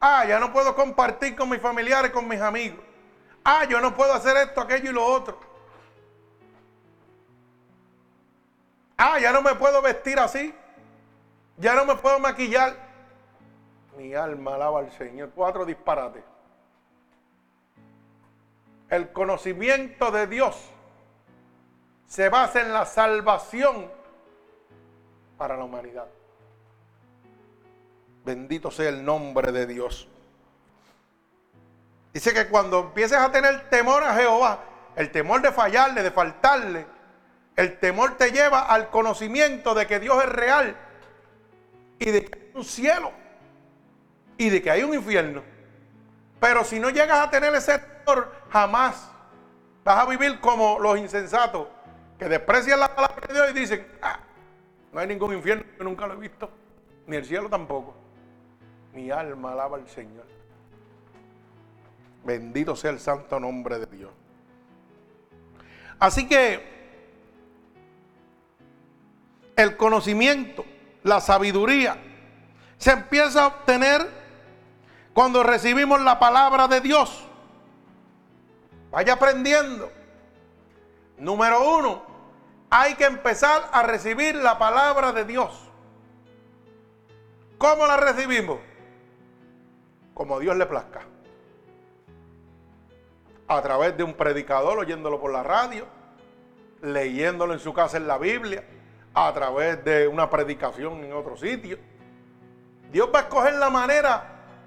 [0.00, 2.78] Ah, ya no puedo compartir con mis familiares, con mis amigos.
[3.44, 5.38] Ah, yo no puedo hacer esto, aquello y lo otro.
[8.96, 10.54] Ah, ya no me puedo vestir así.
[11.56, 12.76] Ya no me puedo maquillar.
[13.96, 15.30] Mi alma alaba al Señor.
[15.34, 16.22] Cuatro disparates.
[18.88, 20.70] El conocimiento de Dios
[22.06, 23.90] se basa en la salvación
[25.36, 26.06] para la humanidad.
[28.28, 30.06] Bendito sea el nombre de Dios.
[32.12, 34.64] Dice que cuando empieces a tener temor a Jehová,
[34.96, 36.86] el temor de fallarle, de faltarle,
[37.56, 40.76] el temor te lleva al conocimiento de que Dios es real
[41.98, 43.12] y de que hay un cielo
[44.36, 45.42] y de que hay un infierno.
[46.38, 49.10] Pero si no llegas a tener ese temor, jamás
[49.84, 51.66] vas a vivir como los insensatos
[52.18, 54.20] que desprecian la palabra de Dios y dicen, ah,
[54.92, 56.50] no hay ningún infierno, yo nunca lo he visto,
[57.06, 58.07] ni el cielo tampoco.
[58.92, 60.26] Mi alma alaba al Señor.
[62.24, 64.10] Bendito sea el santo nombre de Dios.
[65.98, 66.78] Así que
[69.56, 70.64] el conocimiento,
[71.02, 71.96] la sabiduría,
[72.76, 74.08] se empieza a obtener
[75.12, 77.24] cuando recibimos la palabra de Dios.
[78.90, 79.90] Vaya aprendiendo.
[81.18, 82.02] Número uno,
[82.70, 85.68] hay que empezar a recibir la palabra de Dios.
[87.58, 88.58] ¿Cómo la recibimos?
[90.18, 91.02] Como Dios le plazca.
[93.46, 95.86] A través de un predicador oyéndolo por la radio,
[96.82, 98.64] leyéndolo en su casa en la Biblia,
[99.14, 101.78] a través de una predicación en otro sitio.
[102.90, 104.24] Dios va a escoger la manera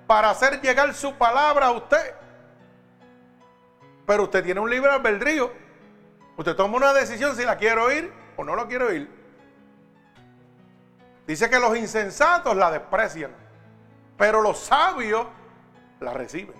[0.07, 2.15] para hacer llegar su palabra a usted.
[4.07, 5.51] Pero usted tiene un libre albedrío.
[6.37, 9.09] Usted toma una decisión si la quiere oír o no la quiere oír.
[11.27, 13.31] Dice que los insensatos la desprecian,
[14.17, 15.27] pero los sabios
[16.01, 16.55] la reciben.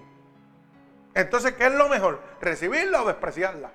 [1.14, 2.22] Entonces, ¿qué es lo mejor?
[2.40, 3.72] ¿Recibirla o despreciarla?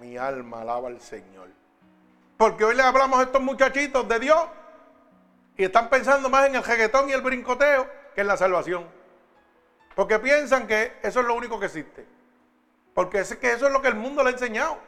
[0.00, 1.48] Mi alma alaba al Señor.
[2.36, 4.46] Porque hoy le hablamos a estos muchachitos de Dios
[5.56, 8.86] y están pensando más en el jeguetón y el brincoteo que en la salvación.
[9.94, 12.06] Porque piensan que eso es lo único que existe.
[12.94, 14.78] Porque es que eso es lo que el mundo le ha enseñado.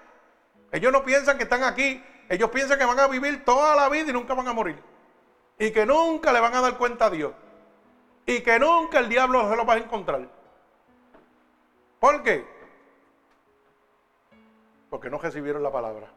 [0.70, 4.10] Ellos no piensan que están aquí ellos piensan que van a vivir toda la vida
[4.10, 4.78] y nunca van a morir.
[5.58, 7.32] Y que nunca le van a dar cuenta a Dios.
[8.26, 10.28] Y que nunca el diablo se lo va a encontrar.
[12.00, 12.44] ¿Por qué?
[14.90, 16.08] Porque no recibieron la palabra.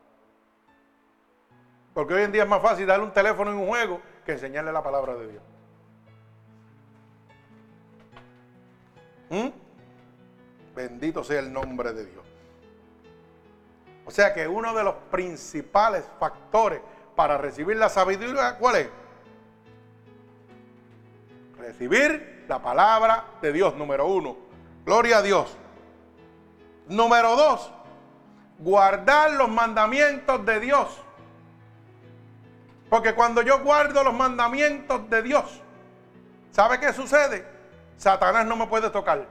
[1.93, 4.71] Porque hoy en día es más fácil darle un teléfono en un juego que enseñarle
[4.71, 5.43] la palabra de Dios.
[9.29, 9.49] ¿Mm?
[10.75, 12.25] Bendito sea el nombre de Dios.
[14.05, 16.81] O sea que uno de los principales factores
[17.15, 18.89] para recibir la sabiduría, ¿cuál es?
[21.69, 24.35] Recibir la palabra de Dios, número uno.
[24.85, 25.55] Gloria a Dios.
[26.87, 27.71] Número dos,
[28.57, 30.87] guardar los mandamientos de Dios.
[32.89, 35.61] Porque cuando yo guardo los mandamientos de Dios,
[36.49, 37.45] ¿sabe qué sucede?
[37.97, 39.27] Satanás no me puede tocar.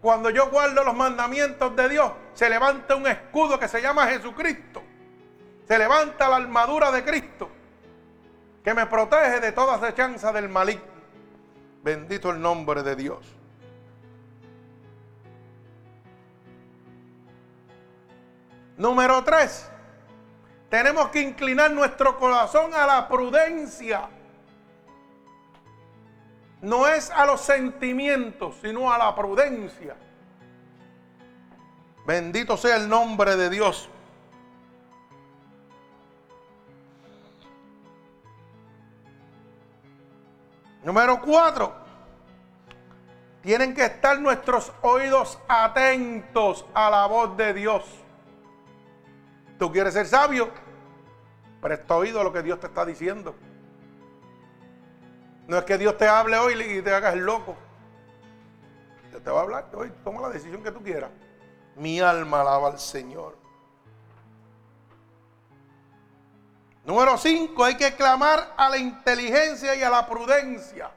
[0.00, 4.84] Cuando yo guardo los mandamientos de Dios, se levanta un escudo que se llama Jesucristo.
[5.70, 7.48] Se levanta la armadura de Cristo,
[8.64, 10.82] que me protege de toda acechanza del maligno.
[11.84, 13.24] Bendito el nombre de Dios.
[18.78, 19.70] Número tres,
[20.68, 24.08] tenemos que inclinar nuestro corazón a la prudencia.
[26.62, 29.94] No es a los sentimientos, sino a la prudencia.
[32.04, 33.88] Bendito sea el nombre de Dios.
[40.82, 41.72] Número cuatro.
[43.42, 47.84] Tienen que estar nuestros oídos atentos a la voz de Dios.
[49.58, 50.50] ¿Tú quieres ser sabio?
[51.60, 53.34] Presta oído a lo que Dios te está diciendo.
[55.46, 57.56] No es que Dios te hable hoy y te hagas el loco.
[59.10, 61.10] Dios te va a hablar hoy, toma la decisión que tú quieras.
[61.76, 63.39] Mi alma alaba al Señor.
[66.90, 70.90] Número 5, hay que clamar a la inteligencia y a la prudencia.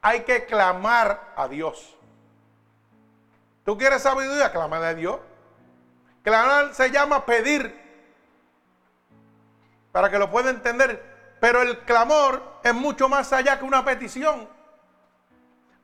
[0.00, 1.94] Hay que clamar a Dios.
[3.66, 4.50] ¿Tú quieres sabiduría?
[4.50, 5.20] Clama a Dios.
[6.22, 7.78] Clamar se llama pedir.
[9.92, 11.36] Para que lo pueda entender.
[11.38, 14.48] Pero el clamor es mucho más allá que una petición.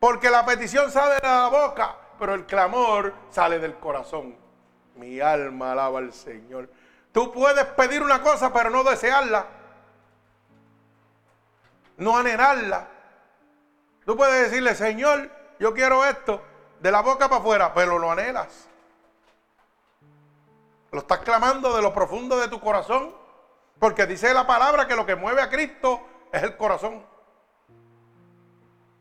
[0.00, 4.34] Porque la petición sale de la boca, pero el clamor sale del corazón.
[4.94, 6.70] Mi alma alaba al Señor.
[7.12, 9.46] Tú puedes pedir una cosa, pero no desearla.
[11.96, 12.88] No anhelarla.
[14.04, 16.42] Tú puedes decirle, Señor, yo quiero esto,
[16.80, 18.68] de la boca para afuera, pero lo anhelas.
[20.92, 23.14] Lo estás clamando de lo profundo de tu corazón.
[23.78, 26.00] Porque dice la palabra que lo que mueve a Cristo
[26.32, 27.04] es el corazón.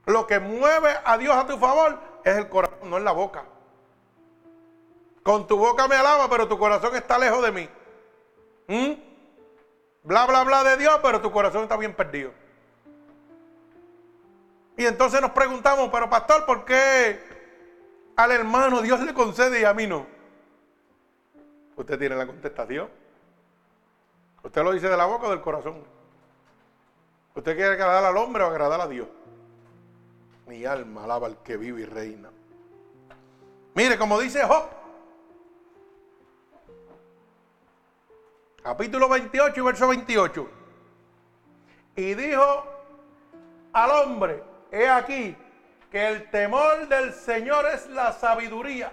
[0.05, 3.43] Lo que mueve a Dios a tu favor es el corazón, no es la boca.
[5.23, 7.69] Con tu boca me alaba, pero tu corazón está lejos de mí.
[8.67, 8.93] ¿Mm?
[10.03, 12.31] Bla, bla, bla de Dios, pero tu corazón está bien perdido.
[14.77, 17.19] Y entonces nos preguntamos, pero pastor, ¿por qué
[18.15, 20.05] al hermano Dios le concede y a mí no?
[21.75, 22.89] Usted tiene la contestación.
[24.43, 25.83] ¿Usted lo dice de la boca o del corazón?
[27.35, 29.07] ¿Usted quiere agradar al hombre o agradar a Dios?
[30.47, 32.29] Mi alma alaba al que vive y reina.
[33.73, 34.69] Mire, como dice Job,
[38.67, 40.49] capítulo 28 y verso 28.
[41.95, 42.65] Y dijo
[43.71, 44.43] al hombre,
[44.73, 45.37] he aquí
[45.89, 48.91] que el temor del Señor es la sabiduría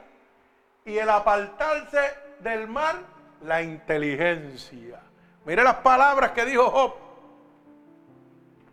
[0.84, 3.04] y el apartarse del mal
[3.42, 5.00] la inteligencia.
[5.44, 6.94] Mire las palabras que dijo Job.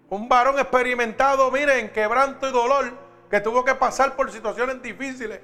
[0.10, 2.94] Un varón experimentado, miren, quebranto y dolor,
[3.28, 5.42] que tuvo que pasar por situaciones difíciles.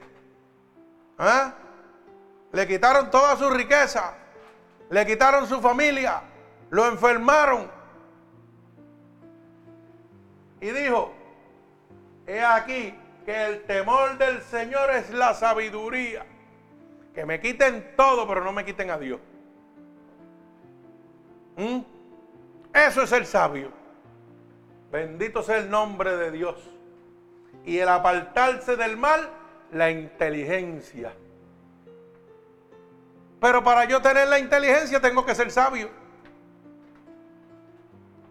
[1.18, 1.56] ¿Ah?
[2.52, 4.14] Le quitaron toda su riqueza,
[4.90, 6.22] le quitaron su familia,
[6.70, 7.70] lo enfermaron.
[10.62, 11.14] Y dijo,
[12.26, 16.26] he aquí que el temor del Señor es la sabiduría.
[17.14, 19.20] Que me quiten todo, pero no me quiten a Dios.
[21.58, 21.80] ¿Mm?
[22.74, 23.72] Eso es el sabio.
[24.92, 26.56] Bendito sea el nombre de Dios.
[27.66, 29.30] Y el apartarse del mal,
[29.72, 31.14] la inteligencia.
[33.40, 35.90] Pero para yo tener la inteligencia tengo que ser sabio.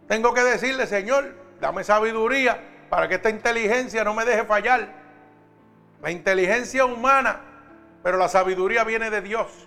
[0.09, 4.89] Tengo que decirle, Señor, dame sabiduría para que esta inteligencia no me deje fallar.
[6.03, 7.41] La inteligencia humana,
[8.03, 9.67] pero la sabiduría viene de Dios.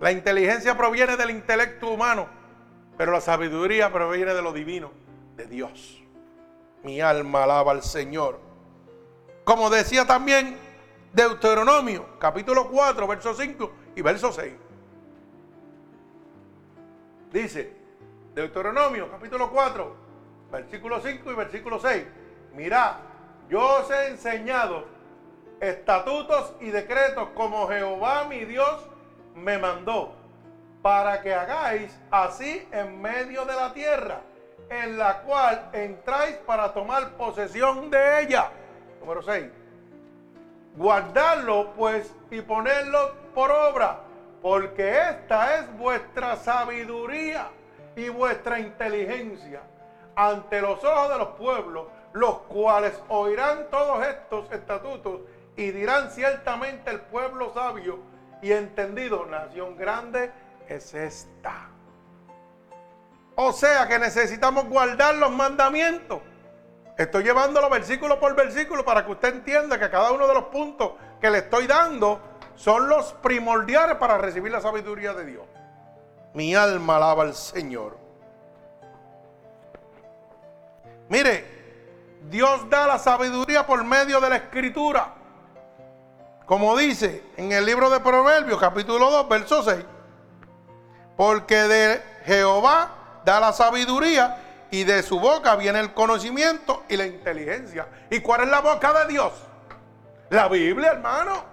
[0.00, 2.28] La inteligencia proviene del intelecto humano,
[2.98, 4.92] pero la sabiduría proviene de lo divino,
[5.36, 6.02] de Dios.
[6.82, 8.38] Mi alma alaba al Señor.
[9.44, 10.58] Como decía también
[11.16, 14.52] Deuteronomio, capítulo 4, verso 5 y verso 6.
[17.32, 17.74] Dice,
[18.34, 19.96] Deuteronomio, capítulo 4,
[20.52, 22.04] versículo 5 y versículo 6.
[22.52, 22.98] Mira,
[23.48, 24.84] yo os he enseñado
[25.58, 28.86] estatutos y decretos como Jehová mi Dios
[29.34, 30.14] me mandó,
[30.82, 34.20] para que hagáis así en medio de la tierra,
[34.68, 38.50] en la cual entráis para tomar posesión de ella.
[39.00, 39.46] Número 6.
[40.76, 44.00] Guardarlo pues y ponerlo por obra,
[44.42, 47.48] porque esta es vuestra sabiduría
[47.96, 49.62] y vuestra inteligencia
[50.14, 55.20] ante los ojos de los pueblos, los cuales oirán todos estos estatutos
[55.56, 57.98] y dirán ciertamente el pueblo sabio
[58.42, 60.30] y entendido, nación grande
[60.68, 61.68] es esta.
[63.34, 66.20] O sea que necesitamos guardar los mandamientos.
[66.96, 70.92] Estoy llevándolo versículo por versículo para que usted entienda que cada uno de los puntos
[71.20, 72.20] que le estoy dando
[72.54, 75.44] son los primordiales para recibir la sabiduría de Dios.
[76.32, 77.98] Mi alma alaba al Señor.
[81.08, 81.44] Mire,
[82.30, 85.14] Dios da la sabiduría por medio de la escritura.
[86.46, 89.84] Como dice en el libro de Proverbios, capítulo 2, verso 6.
[91.16, 97.06] Porque de Jehová da la sabiduría y de su boca viene el conocimiento y la
[97.06, 97.86] inteligencia.
[98.10, 99.32] ¿Y cuál es la boca de Dios?
[100.30, 101.44] La Biblia, hermano.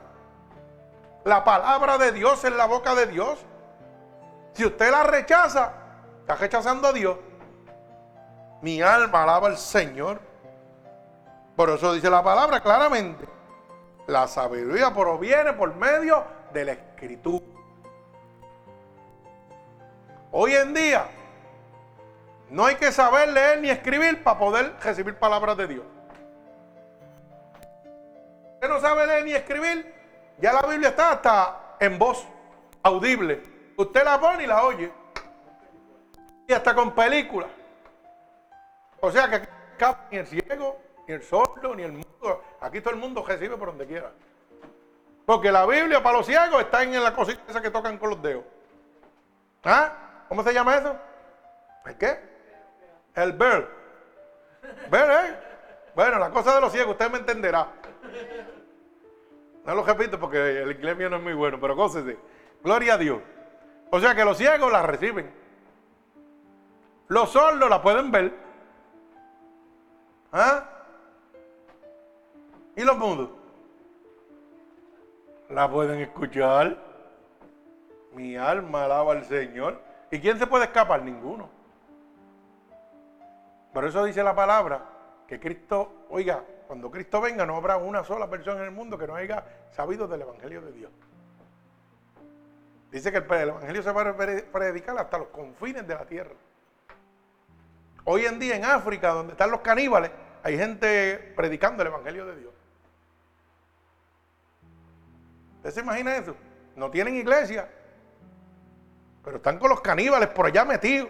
[1.23, 3.39] La palabra de Dios es la boca de Dios.
[4.53, 5.73] Si usted la rechaza,
[6.21, 7.17] está rechazando a Dios.
[8.61, 10.19] Mi alma alaba al Señor.
[11.55, 13.25] Por eso dice la palabra claramente.
[14.07, 17.45] La sabiduría proviene por medio de la escritura.
[20.31, 21.05] Hoy en día
[22.53, 25.85] no hay que saber leer ni escribir para poder recibir palabras de Dios.
[28.53, 29.91] Usted no sabe leer ni escribir,
[30.37, 32.23] ya la Biblia está hasta en voz
[32.83, 33.41] audible.
[33.75, 34.91] Usted la pone y la oye.
[36.47, 37.49] Y hasta con películas.
[39.01, 39.49] O sea que
[40.11, 42.43] ni el ciego, ni el sordo, ni el mundo.
[42.61, 44.11] Aquí todo el mundo recibe por donde quiera.
[45.25, 48.21] Porque la Biblia para los ciegos está en la cosita esa que tocan con los
[48.21, 48.43] dedos.
[49.63, 50.25] ¿Ah?
[50.29, 50.95] ¿Cómo se llama eso?
[51.85, 52.32] ¿El qué?
[53.15, 53.67] El bird.
[54.89, 55.39] ¿Ver, eh?
[55.95, 57.67] Bueno, la cosa de los ciegos, usted me entenderá.
[59.65, 62.17] No lo repito porque el inglés mío no es muy bueno, pero cósese.
[62.63, 63.21] Gloria a Dios.
[63.91, 65.31] O sea que los ciegos la reciben.
[67.07, 68.33] Los sordos la pueden ver.
[70.31, 70.67] ¿Ah?
[72.75, 73.29] ¿Y los mudos?
[75.49, 76.77] La pueden escuchar.
[78.13, 79.79] Mi alma alaba al Señor.
[80.09, 81.03] ¿Y quién se puede escapar?
[81.03, 81.49] Ninguno.
[83.73, 84.85] Por eso dice la palabra
[85.27, 89.07] que Cristo, oiga, cuando Cristo venga no habrá una sola persona en el mundo que
[89.07, 90.91] no haya sabido del Evangelio de Dios.
[92.91, 96.35] Dice que el Evangelio se va a predicar hasta los confines de la tierra.
[98.05, 100.11] Hoy en día en África, donde están los caníbales,
[100.43, 102.53] hay gente predicando el Evangelio de Dios.
[105.57, 106.35] ¿Usted se imagina eso?
[106.75, 107.67] No tienen iglesia,
[109.23, 111.09] pero están con los caníbales por allá metidos.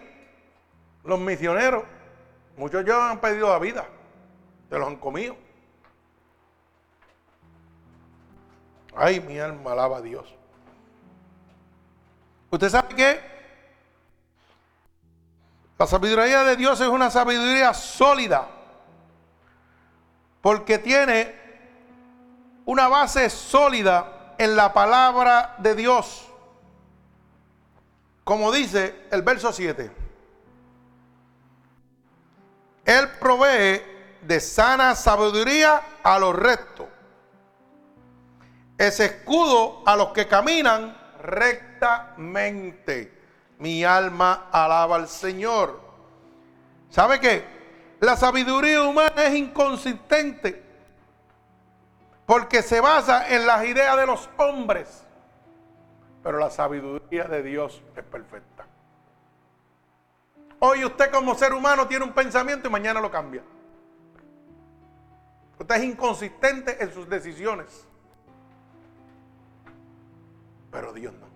[1.02, 1.82] Los misioneros.
[2.56, 3.86] Muchos ya han pedido la vida.
[4.68, 5.36] Se los han comido.
[8.96, 10.32] Ay, mi alma alaba a Dios.
[12.50, 13.20] ¿Usted sabe qué?
[15.78, 18.48] La sabiduría de Dios es una sabiduría sólida
[20.40, 21.34] porque tiene
[22.66, 26.28] una base sólida en la palabra de Dios.
[28.22, 30.03] Como dice el verso 7.
[32.84, 33.82] Él provee
[34.22, 36.86] de sana sabiduría a los rectos.
[38.76, 43.12] Es escudo a los que caminan rectamente.
[43.58, 45.80] Mi alma alaba al Señor.
[46.90, 47.44] ¿Sabe qué?
[48.00, 50.62] La sabiduría humana es inconsistente
[52.26, 55.04] porque se basa en las ideas de los hombres,
[56.22, 58.53] pero la sabiduría de Dios es perfecta.
[60.66, 63.42] Hoy usted como ser humano tiene un pensamiento y mañana lo cambia.
[65.58, 67.86] Usted es inconsistente en sus decisiones,
[70.70, 71.26] pero Dios no.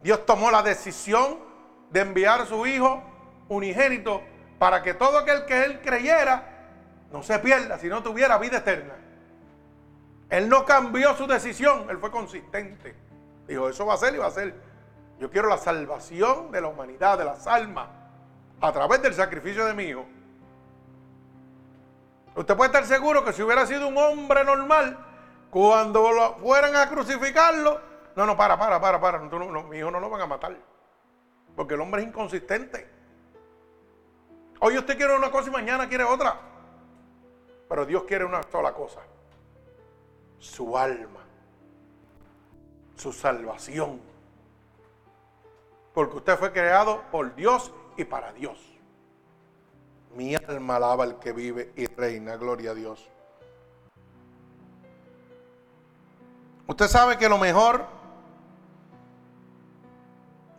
[0.00, 1.40] Dios tomó la decisión
[1.90, 3.02] de enviar a su Hijo
[3.48, 4.22] unigénito
[4.60, 6.68] para que todo aquel que él creyera
[7.10, 8.94] no se pierda, sino tuviera vida eterna.
[10.30, 12.94] Él no cambió su decisión, él fue consistente.
[13.48, 14.65] Dijo, eso va a ser y va a ser.
[15.18, 17.88] Yo quiero la salvación de la humanidad, de las almas,
[18.60, 20.04] a través del sacrificio de mi hijo.
[22.34, 24.98] Usted puede estar seguro que si hubiera sido un hombre normal,
[25.50, 27.80] cuando lo fueran a crucificarlo,
[28.14, 30.56] no, no, para, para, para, para, mi hijo no lo van a matar.
[31.54, 32.86] Porque el hombre es inconsistente.
[34.60, 36.38] Hoy usted quiere una cosa y mañana quiere otra.
[37.68, 39.00] Pero Dios quiere una sola cosa.
[40.38, 41.20] Su alma.
[42.96, 44.00] Su salvación.
[45.96, 48.58] Porque usted fue creado por Dios y para Dios.
[50.14, 52.36] Mi alma alaba al que vive y reina.
[52.36, 53.08] Gloria a Dios.
[56.66, 57.86] Usted sabe que lo mejor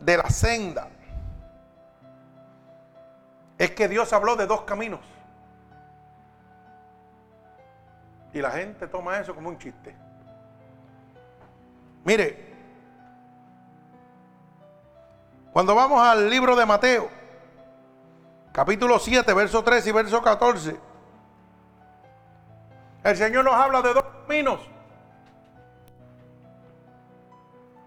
[0.00, 0.90] de la senda
[3.58, 5.06] es que Dios habló de dos caminos.
[8.32, 9.94] Y la gente toma eso como un chiste.
[12.04, 12.47] Mire,
[15.52, 17.08] cuando vamos al libro de Mateo,
[18.52, 20.76] capítulo 7, verso 3 y verso 14,
[23.04, 24.60] el Señor nos habla de dos caminos.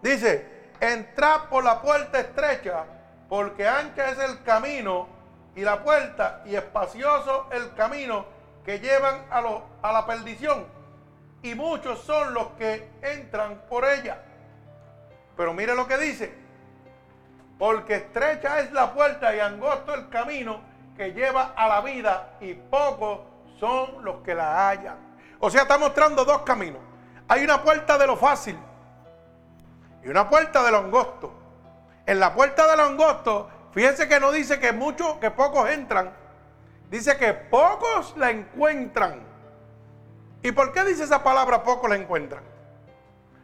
[0.02, 2.86] Dice, entrad por la puerta estrecha,
[3.30, 5.08] porque ancha es el camino
[5.56, 8.26] y la puerta y espacioso el camino
[8.66, 10.66] que llevan a, lo, a la perdición.
[11.44, 14.24] Y muchos son los que entran por ella.
[15.38, 16.41] Pero mire lo que dice.
[17.62, 20.62] Porque estrecha es la puerta y angosto el camino
[20.98, 23.20] que lleva a la vida y pocos
[23.60, 24.98] son los que la hallan.
[25.38, 26.82] O sea, está mostrando dos caminos.
[27.28, 28.58] Hay una puerta de lo fácil
[30.04, 31.32] y una puerta de lo angosto.
[32.08, 36.12] En la puerta de lo angosto Fíjense que no dice que muchos, que pocos entran.
[36.90, 39.22] Dice que pocos la encuentran.
[40.42, 42.44] ¿Y por qué dice esa palabra pocos la encuentran?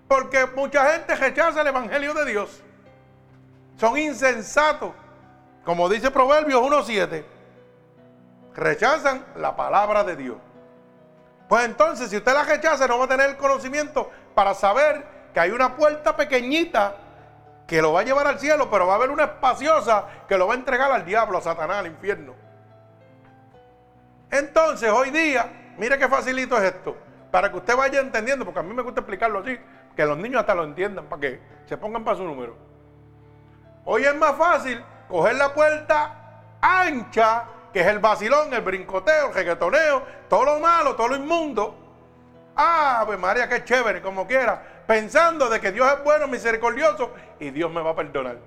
[0.08, 2.64] Porque mucha gente rechaza el Evangelio de Dios.
[3.78, 4.92] Son insensatos.
[5.64, 7.26] Como dice Proverbios 1.7.
[8.56, 10.38] Rechazan la palabra de Dios.
[11.48, 15.40] Pues entonces, si usted la rechaza, no va a tener el conocimiento para saber que
[15.40, 16.96] hay una puerta pequeñita
[17.68, 20.48] que lo va a llevar al cielo, pero va a haber una espaciosa que lo
[20.48, 22.34] va a entregar al diablo, a Satanás, al infierno.
[24.32, 26.98] Entonces, hoy día, mire qué facilito es esto,
[27.30, 29.58] para que usted vaya entendiendo, porque a mí me gusta explicarlo así,
[29.96, 32.67] que los niños hasta lo entiendan, para que se pongan para su número.
[33.90, 39.34] Hoy es más fácil coger la puerta ancha, que es el vacilón, el brincoteo, el
[39.34, 41.76] reggaetoneo, todo lo malo, todo lo inmundo.
[42.56, 47.52] Ah, pues María, qué chévere, como quiera pensando de que Dios es bueno, misericordioso y
[47.52, 48.38] Dios me va a perdonar.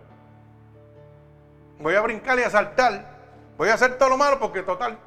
[1.79, 3.05] Voy a brincar y a saltar.
[3.57, 4.99] Voy a hacer todo lo malo porque total,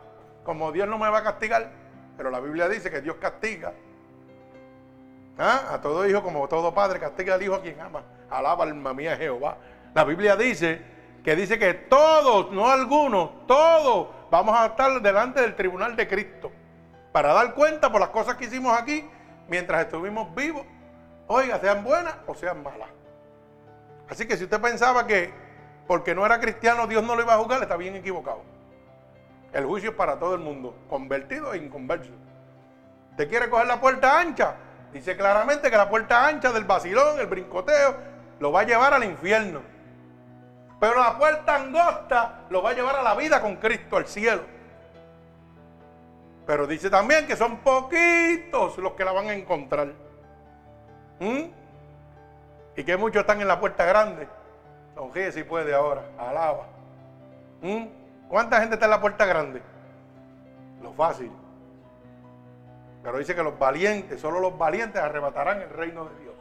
[0.43, 1.71] como Dios no me va a castigar,
[2.15, 3.73] pero la Biblia dice que Dios castiga.
[5.39, 5.69] ¿Ah?
[5.71, 8.03] A todo hijo como todo padre castiga al hijo a quien ama.
[8.29, 9.57] Alaba alma mía Jehová.
[9.93, 10.81] La Biblia dice
[11.23, 16.51] que dice que todos, no algunos, todos vamos a estar delante del tribunal de Cristo
[17.11, 19.05] para dar cuenta por las cosas que hicimos aquí
[19.47, 20.65] mientras estuvimos vivos
[21.27, 22.89] Oiga, sean buenas o sean malas.
[24.09, 25.33] Así que si usted pensaba que
[25.87, 28.41] porque no era cristiano Dios no lo iba a juzgar, está bien equivocado.
[29.53, 32.11] El juicio es para todo el mundo, convertido e inconverso.
[33.11, 34.55] ¿Usted quiere coger la puerta ancha?
[34.91, 37.95] Dice claramente que la puerta ancha del vacilón, el brincoteo,
[38.39, 39.61] lo va a llevar al infierno.
[40.83, 44.41] Pero la puerta angosta lo va a llevar a la vida con Cristo, al cielo.
[46.45, 49.93] Pero dice también que son poquitos los que la van a encontrar.
[51.21, 51.43] ¿Mm?
[52.75, 54.27] Y que muchos están en la puerta grande.
[54.93, 56.03] Sonríe si puede ahora.
[56.19, 56.65] Alaba.
[57.61, 57.85] ¿Mm?
[58.27, 59.61] ¿Cuánta gente está en la puerta grande?
[60.81, 61.31] Lo fácil.
[63.03, 66.35] Pero dice que los valientes, solo los valientes arrebatarán el reino de Dios.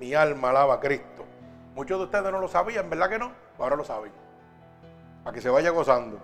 [0.00, 1.26] Mi alma alaba a Cristo.
[1.74, 3.32] Muchos de ustedes no lo sabían, ¿verdad que no?
[3.58, 4.12] Ahora lo saben.
[5.24, 6.18] Para que se vaya gozando.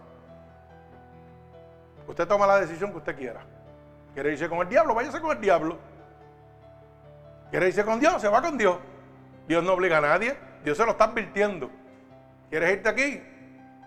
[2.06, 3.40] Usted toma la decisión que usted quiera.
[4.14, 4.94] ¿Quiere irse con el diablo?
[4.94, 5.78] Váyase con el diablo.
[7.50, 8.20] ¿Quieres irse con Dios?
[8.20, 8.78] Se va con Dios.
[9.46, 10.36] Dios no obliga a nadie.
[10.64, 11.70] Dios se lo está advirtiendo.
[12.50, 13.22] ¿Quieres irte aquí?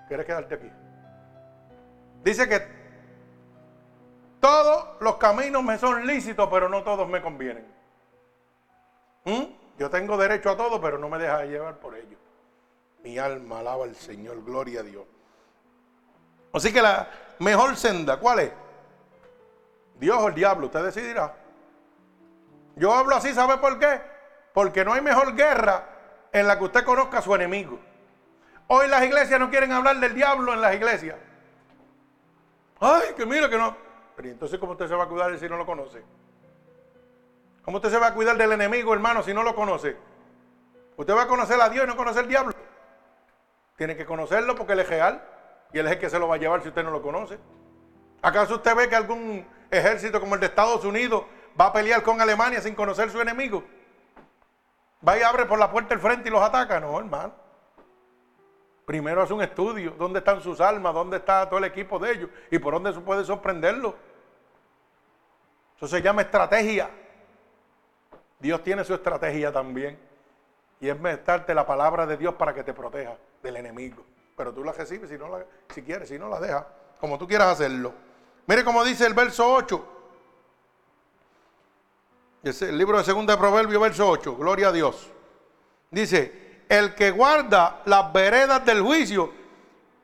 [0.07, 0.71] ¿Quieres quedarte aquí?
[2.23, 2.67] Dice que
[4.39, 7.65] todos los caminos me son lícitos, pero no todos me convienen.
[9.25, 9.60] ¿Mm?
[9.81, 12.15] Yo tengo derecho a todo, pero no me deja llevar por ello.
[13.03, 15.05] Mi alma alaba al Señor, gloria a Dios.
[16.53, 17.07] Así que la
[17.39, 18.51] mejor senda, ¿cuál es?
[19.95, 21.33] Dios o el diablo, usted decidirá.
[22.75, 23.99] Yo hablo así, ¿sabe por qué?
[24.53, 25.83] Porque no hay mejor guerra
[26.31, 27.79] en la que usted conozca a su enemigo.
[28.67, 31.17] Hoy las iglesias no quieren hablar del diablo en las iglesias.
[32.79, 33.75] Ay, que mira que no.
[34.15, 36.03] Pero entonces, ¿cómo usted se va a cuidar si no lo conoce?
[37.63, 39.95] ¿Cómo usted se va a cuidar del enemigo, hermano, si no lo conoce?
[40.97, 42.53] Usted va a conocer a Dios y no conocer al diablo.
[43.75, 45.23] Tiene que conocerlo porque él es real
[45.73, 47.39] y él es el que se lo va a llevar si usted no lo conoce.
[48.21, 51.23] ¿Acaso usted ve que algún ejército como el de Estados Unidos
[51.59, 53.63] va a pelear con Alemania sin conocer su enemigo?
[55.07, 56.79] Va y abre por la puerta el frente y los ataca.
[56.79, 57.33] No, hermano.
[58.85, 59.91] Primero hace un estudio.
[59.97, 60.93] ¿Dónde están sus armas?
[60.93, 62.29] ¿Dónde está todo el equipo de ellos?
[62.51, 63.95] ¿Y por dónde se puede sorprenderlo?
[65.77, 66.89] Eso se llama estrategia.
[68.41, 69.97] Dios tiene su estrategia también.
[70.79, 74.03] Y es meterte la palabra de Dios para que te proteja del enemigo.
[74.35, 76.65] Pero tú la recibes si, no la, si quieres, si no la dejas,
[76.99, 77.93] como tú quieras hacerlo.
[78.47, 79.87] Mire cómo dice el verso 8.
[82.43, 84.35] Es el libro de Segunda de Proverbios, verso 8.
[84.35, 85.11] Gloria a Dios.
[85.91, 89.31] Dice, el que guarda las veredas del juicio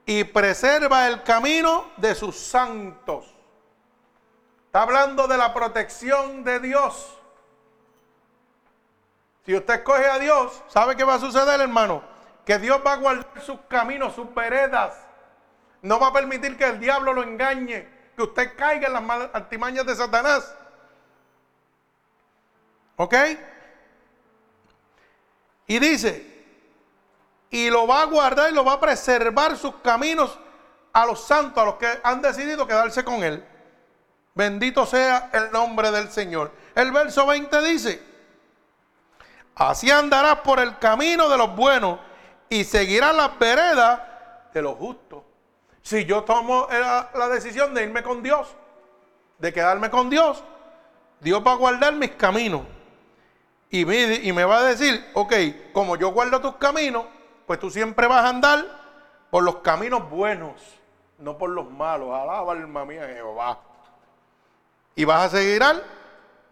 [0.06, 3.34] y preserva el camino de sus santos.
[4.68, 7.17] Está hablando de la protección de Dios.
[9.48, 12.04] Si usted escoge a Dios, ¿sabe qué va a suceder, hermano?
[12.46, 14.94] Que Dios va a guardar sus caminos, sus veredas.
[15.82, 17.88] No va a permitir que el diablo lo engañe,
[18.18, 20.54] que usted caiga en las artimañas de Satanás.
[22.98, 23.16] ¿Ok?
[25.68, 26.44] Y dice,
[27.50, 30.38] y lo va a guardar y lo va a preservar sus caminos
[30.92, 33.42] a los santos, a los que han decidido quedarse con él.
[34.36, 36.52] Bendito sea el nombre del Señor.
[36.76, 38.07] El verso 20 dice,
[39.58, 42.00] así andarás por el camino de los buenos
[42.50, 44.02] y seguirás las veredas
[44.54, 45.24] de los justos.
[45.82, 48.56] Si yo tomo la, la decisión de irme con Dios,
[49.38, 50.44] de quedarme con Dios,
[51.20, 52.62] Dios va a guardar mis caminos.
[53.70, 55.34] Y me, va a decir, ok,
[55.74, 57.06] como yo guardo tus caminos,
[57.46, 58.66] pues tú siempre vas a andar
[59.30, 60.54] por los caminos buenos,
[61.20, 62.14] no por los malos.
[62.14, 63.60] Alaba alma mía Jehová.
[64.96, 65.62] Y vas a seguir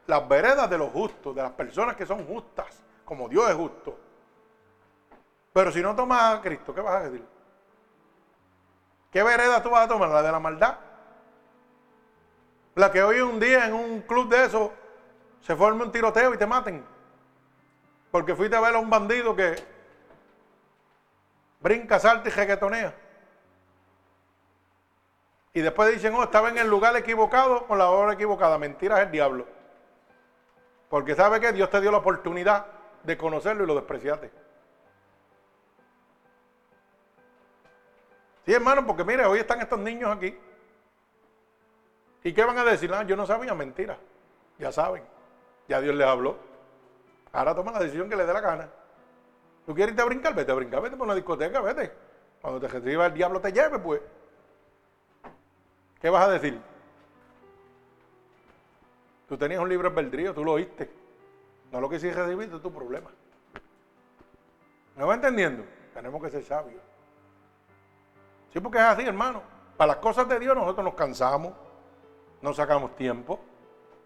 [0.07, 3.97] las veredas de los justos, de las personas que son justas, como Dios es justo.
[5.53, 7.25] Pero si no tomas a Cristo, ¿qué vas a decir?
[9.11, 10.09] ¿Qué vereda tú vas a tomar?
[10.09, 10.77] ¿La de la maldad?
[12.73, 14.73] La que hoy un día en un club de eso
[15.39, 16.83] se forme un tiroteo y te maten.
[18.11, 19.55] Porque fuiste a ver a un bandido que
[21.61, 22.93] brinca, salta y jeguetonea.
[25.53, 28.57] Y después dicen, oh, estaba en el lugar equivocado con la hora equivocada.
[28.57, 29.47] Mentira es el diablo.
[30.89, 32.74] Porque sabe que Dios te dio la oportunidad
[33.05, 34.31] de conocerlo y lo despreciaste.
[38.45, 40.37] Sí, hermano, porque mire, hoy están estos niños aquí.
[42.23, 42.91] ¿Y qué van a decir?
[42.93, 43.97] Ah, yo no sabía, mentira.
[44.57, 45.03] Ya saben.
[45.67, 46.37] Ya Dios les habló.
[47.31, 48.69] Ahora toma la decisión que le dé la gana.
[49.65, 50.35] ¿Tú quieres irte brincar?
[50.35, 51.91] Vete a brincar, vete por una discoteca, vete.
[52.41, 54.01] Cuando te reciba el diablo te lleve, pues.
[55.99, 56.59] ¿Qué vas a decir?
[59.27, 61.04] Tú tenías un libro albedrío, tú lo oíste.
[61.71, 63.09] No lo quisiste recibir, es tu problema.
[64.95, 65.65] ¿Me va entendiendo?
[65.93, 66.81] Tenemos que ser sabios.
[68.53, 69.41] Sí, porque es así, hermano.
[69.75, 71.53] Para las cosas de Dios nosotros nos cansamos,
[72.41, 73.39] no sacamos tiempo.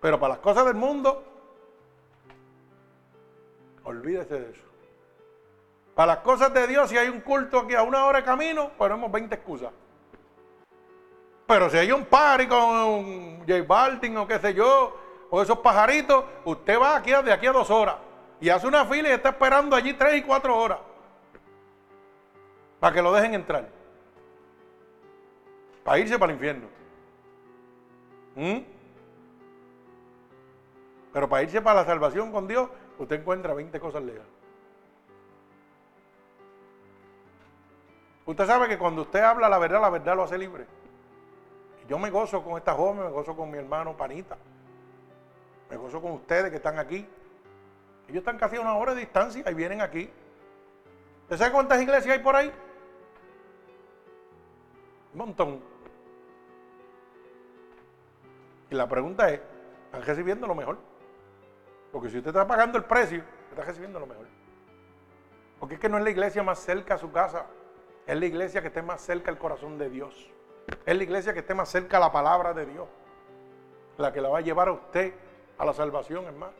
[0.02, 1.30] Pero para las cosas del mundo
[3.90, 4.62] Olvídese de eso.
[5.96, 8.70] Para las cosas de Dios, si hay un culto aquí a una hora de camino,
[8.78, 9.72] ponemos 20 excusas.
[11.48, 14.96] Pero si hay un party con J Balvin o qué sé yo,
[15.30, 17.96] o esos pajaritos, usted va aquí de aquí a dos horas
[18.40, 20.80] y hace una fila y está esperando allí tres y cuatro horas
[22.80, 23.68] para que lo dejen entrar.
[25.84, 26.68] Para irse para el infierno.
[28.36, 28.60] ¿Mm?
[31.12, 34.32] Pero para irse para la salvación con Dios, usted encuentra 20 cosas legales.
[38.26, 40.68] Usted sabe que cuando usted habla la verdad, la verdad lo hace libre.
[41.88, 44.38] Yo me gozo con esta joven, me gozo con mi hermano Panita.
[45.70, 47.08] Me gozo con ustedes que están aquí.
[48.08, 50.10] Ellos están casi a una hora de distancia y vienen aquí.
[51.24, 52.52] ¿Usted sabe cuántas iglesias hay por ahí?
[55.14, 55.62] Un montón.
[58.72, 59.42] Y la pregunta es,
[59.86, 60.78] ¿están recibiendo lo mejor?
[61.92, 64.26] Porque si usted está pagando el precio, está recibiendo lo mejor.
[65.60, 67.46] Porque es que no es la iglesia más cerca a su casa,
[68.08, 70.32] es la iglesia que esté más cerca al corazón de Dios.
[70.86, 72.88] Es la iglesia que esté más cerca a la palabra de Dios.
[73.98, 75.14] La que la va a llevar a usted
[75.60, 76.54] a la salvación, hermano.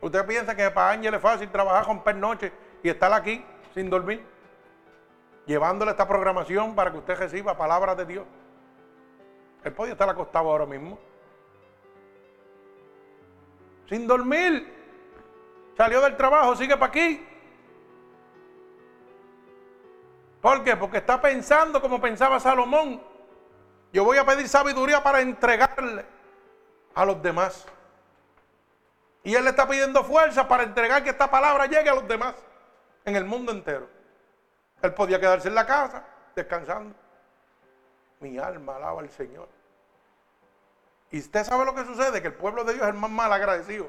[0.00, 2.52] Usted piensa que para Ángel es fácil trabajar con pernoche
[2.82, 3.44] y estar aquí
[3.74, 4.24] sin dormir,
[5.46, 8.24] llevándole esta programación para que usted reciba palabras de Dios.
[9.64, 10.98] Él podía estar acostado ahora mismo
[13.88, 14.72] sin dormir.
[15.76, 17.26] Salió del trabajo, sigue para aquí.
[20.40, 20.76] ¿Por qué?
[20.76, 23.02] Porque está pensando como pensaba Salomón.
[23.92, 26.13] Yo voy a pedir sabiduría para entregarle
[26.94, 27.66] a los demás.
[29.22, 32.34] Y él le está pidiendo fuerza para entregar que esta palabra llegue a los demás
[33.04, 33.88] en el mundo entero.
[34.82, 36.04] Él podía quedarse en la casa
[36.36, 36.94] descansando.
[38.20, 39.48] Mi alma alaba al Señor.
[41.10, 43.32] Y usted sabe lo que sucede, que el pueblo de Dios es el más mal
[43.32, 43.88] agradecido.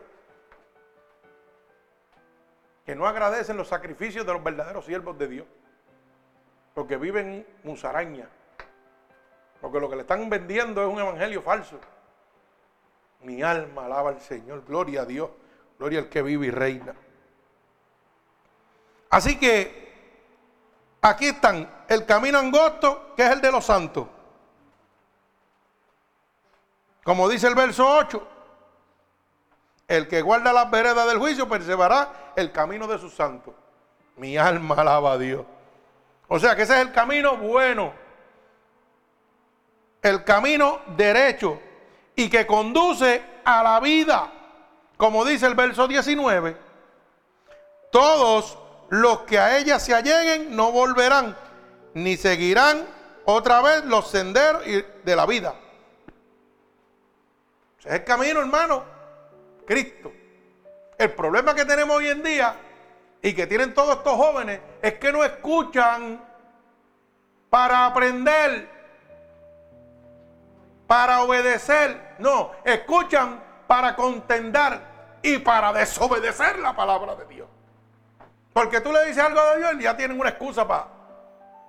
[2.86, 5.48] Que no agradecen los sacrificios de los verdaderos siervos de Dios.
[6.74, 8.30] Porque viven musaraña.
[9.60, 11.80] Porque lo que le están vendiendo es un evangelio falso.
[13.26, 14.64] Mi alma alaba al Señor.
[14.66, 15.30] Gloria a Dios.
[15.80, 16.96] Gloria al que vive y reina.
[19.10, 19.94] Así que
[21.02, 24.08] aquí están el camino angosto, que es el de los santos.
[27.04, 28.28] Como dice el verso 8,
[29.88, 33.54] el que guarda las veredas del juicio perseverará el camino de sus santos.
[34.18, 35.46] Mi alma alaba a Dios.
[36.28, 37.94] O sea que ese es el camino bueno,
[40.02, 41.60] el camino derecho
[42.16, 44.32] y que conduce a la vida.
[44.98, 46.58] Como dice el verso 19,
[47.92, 48.58] todos
[48.90, 51.36] los que a ella se alleguen no volverán,
[51.94, 52.86] ni seguirán
[53.26, 55.56] otra vez los senderos de la vida.
[57.80, 58.84] Ese es el camino, hermano.
[59.66, 60.12] Cristo.
[60.98, 62.56] El problema que tenemos hoy en día
[63.22, 66.24] y que tienen todos estos jóvenes es que no escuchan
[67.50, 68.70] para aprender,
[70.88, 72.05] para obedecer.
[72.20, 74.80] No, escuchan para contender
[75.22, 77.48] y para desobedecer la palabra de Dios.
[78.54, 80.88] Porque tú le dices algo de Dios y ya tienen una excusa para...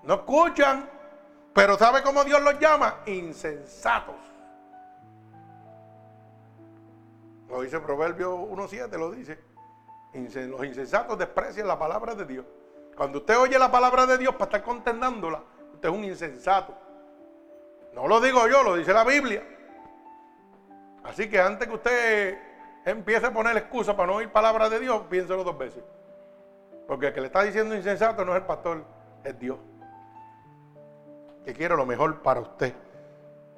[0.03, 0.89] No escuchan,
[1.53, 3.01] pero ¿sabe cómo Dios los llama?
[3.07, 4.15] Insensatos.
[7.49, 9.39] Lo dice Proverbio 1.7, lo dice.
[10.49, 12.47] Los insensatos desprecian la palabra de Dios.
[12.97, 15.43] Cuando usted oye la palabra de Dios para estar contendándola,
[15.75, 16.75] usted es un insensato.
[17.95, 19.43] No lo digo yo, lo dice la Biblia.
[21.07, 22.39] Así que antes que usted
[22.85, 25.83] empiece a poner excusa para no oír palabra de Dios, piénselo dos veces.
[26.87, 28.85] Porque el que le está diciendo insensato no es el pastor,
[29.25, 29.59] es Dios.
[31.45, 32.75] Que quiere lo mejor para usted.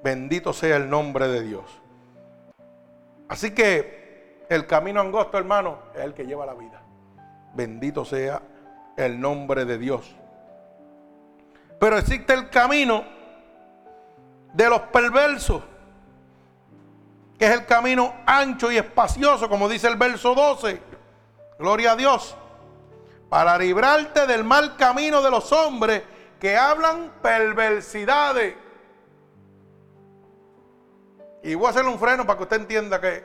[0.02, 1.64] Bendito sea el nombre de Dios.
[3.28, 6.80] Así que el camino angosto, hermano, es el que lleva la vida.
[7.54, 8.40] Bendito sea
[8.96, 10.16] el nombre de Dios.
[11.78, 13.04] Pero existe el camino
[14.52, 15.62] de los perversos,
[17.38, 20.80] que es el camino ancho y espacioso, como dice el verso 12.
[21.58, 22.36] Gloria a Dios
[23.28, 26.02] para librarte del mal camino de los hombres
[26.40, 28.54] que hablan perversidades.
[31.42, 33.24] Y voy a hacerle un freno para que usted entienda que,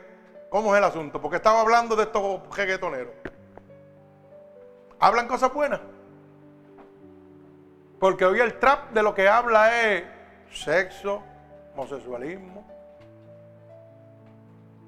[0.49, 3.13] cómo es el asunto, porque estaba hablando de estos reggaetoneros.
[4.99, 5.79] ¿Hablan cosas buenas?
[7.99, 10.03] Porque hoy el trap de lo que habla es
[10.51, 11.23] sexo,
[11.73, 12.65] homosexualismo,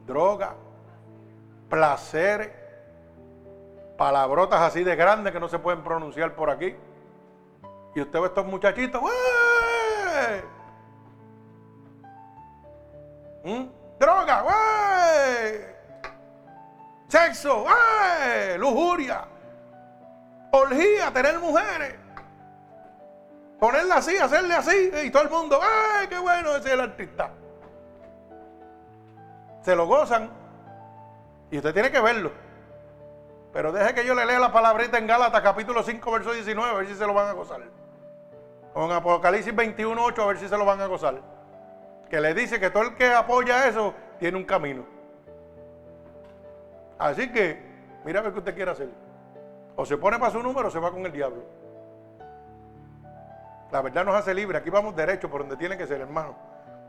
[0.06, 0.56] droga,
[1.70, 2.52] placeres
[3.98, 6.76] palabrotas así de grandes que no se pueden pronunciar por aquí.
[7.96, 9.02] Y usted ve estos muchachitos,
[13.44, 13.66] ¿Mm?
[14.00, 14.44] Droga,
[17.08, 17.66] Sexo,
[18.58, 19.26] Lujuria.
[20.52, 21.96] Orgía, tener mujeres.
[23.60, 24.92] Ponerla así, hacerle así.
[25.04, 26.56] Y todo el mundo, ¡ay, qué bueno!
[26.56, 27.32] Ese es el artista.
[29.66, 30.30] Se lo gozan.
[31.50, 32.32] Y usted tiene que verlo.
[33.52, 36.74] Pero deje que yo le lea la palabrita en Gálatas capítulo 5, verso 19, a
[36.74, 37.62] ver si se lo van a gozar.
[38.76, 41.20] O en Apocalipsis 21, 8, a ver si se lo van a gozar.
[42.12, 44.86] Que le dice que todo el que apoya eso tiene un camino.
[47.00, 47.60] Así que,
[48.04, 48.90] mira a ver qué usted quiere hacer.
[49.76, 51.44] O se pone para su número o se va con el diablo.
[53.72, 54.60] La verdad nos hace libre.
[54.60, 56.36] Aquí vamos derecho por donde tiene que ser, hermano.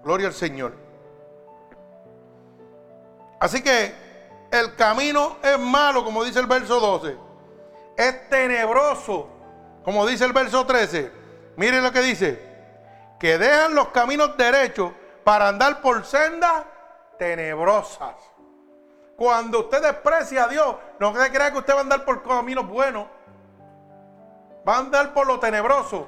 [0.05, 0.96] Gloria al Señor.
[3.39, 3.95] Así que
[4.51, 7.17] el camino es malo, como dice el verso 12.
[7.97, 9.29] Es tenebroso,
[9.85, 11.13] como dice el verso 13.
[11.57, 12.47] Miren lo que dice.
[13.19, 14.93] Que dejan los caminos derechos
[15.25, 16.65] para andar por sendas
[17.19, 18.15] tenebrosas.
[19.17, 22.69] Cuando usted desprecia a Dios, no se crea que usted va a andar por caminos
[22.69, 23.07] buenos.
[24.69, 26.07] Va a andar por lo tenebroso.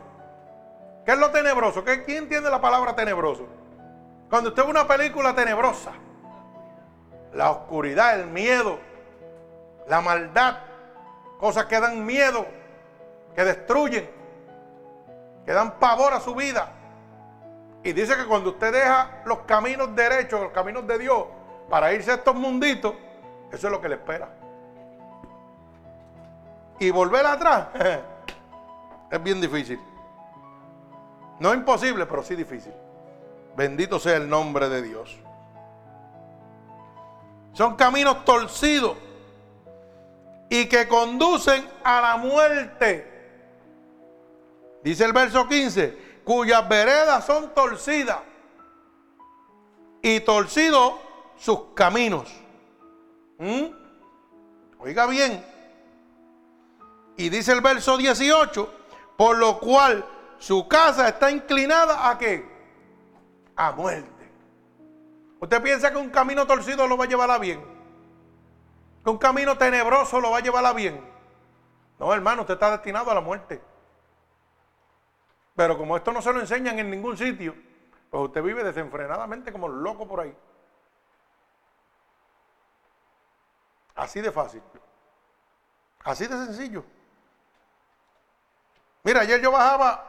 [1.07, 1.83] ¿Qué es lo tenebroso?
[1.85, 3.47] ¿Quién entiende la palabra tenebroso?
[4.29, 5.93] Cuando usted ve una película tenebrosa
[7.33, 8.79] la oscuridad, el miedo,
[9.87, 10.59] la maldad,
[11.39, 12.47] cosas que dan miedo,
[13.35, 14.09] que destruyen,
[15.45, 16.73] que dan pavor a su vida.
[17.83, 21.25] Y dice que cuando usted deja los caminos derechos, los caminos de Dios,
[21.71, 22.95] para irse a estos munditos,
[23.53, 24.29] eso es lo que le espera.
[26.79, 27.69] Y volver atrás
[29.11, 29.81] es bien difícil.
[31.41, 32.73] No imposible, pero sí difícil.
[33.57, 35.19] Bendito sea el nombre de Dios.
[37.59, 38.97] Son caminos torcidos
[40.49, 43.05] y que conducen a la muerte.
[44.85, 48.21] Dice el verso 15, cuyas veredas son torcidas
[50.01, 50.95] y torcidos
[51.37, 52.33] sus caminos.
[53.39, 53.65] ¿Mm?
[54.79, 55.45] Oiga bien.
[57.17, 58.73] Y dice el verso 18,
[59.17, 60.07] por lo cual
[60.39, 62.49] su casa está inclinada a qué?
[63.57, 64.18] A muerte.
[65.41, 67.65] ¿Usted piensa que un camino torcido lo va a llevar a bien?
[69.05, 71.01] ¿Que un camino tenebroso lo va a llevar a bien?
[71.99, 73.63] No, hermano, usted está destinado a la muerte.
[75.55, 77.55] Pero como esto no se lo enseñan en ningún sitio,
[78.11, 80.37] pues usted vive desenfrenadamente como loco por ahí.
[83.95, 84.63] Así de fácil.
[86.05, 86.85] Así de sencillo.
[89.03, 90.05] Mira, ayer yo bajaba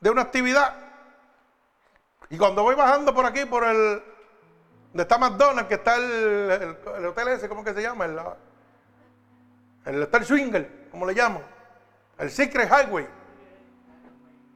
[0.00, 0.74] de una actividad
[2.28, 4.02] y cuando voy bajando por aquí, por el,
[4.92, 8.04] donde está McDonald's, que está el, hotel ese, ¿cómo que se llama?
[8.04, 8.18] El,
[9.86, 11.42] el hotel Swinger, como le llaman.
[12.18, 13.08] El Secret Highway.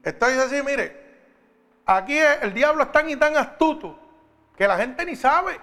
[0.02, 1.04] Estoy así, mire.
[1.86, 3.98] Aquí el diablo es tan y tan astuto
[4.56, 5.58] que la gente ni sabe.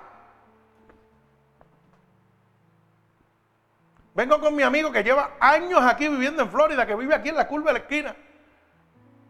[4.15, 7.35] Vengo con mi amigo que lleva años aquí viviendo en Florida, que vive aquí en
[7.35, 8.15] la curva de la esquina.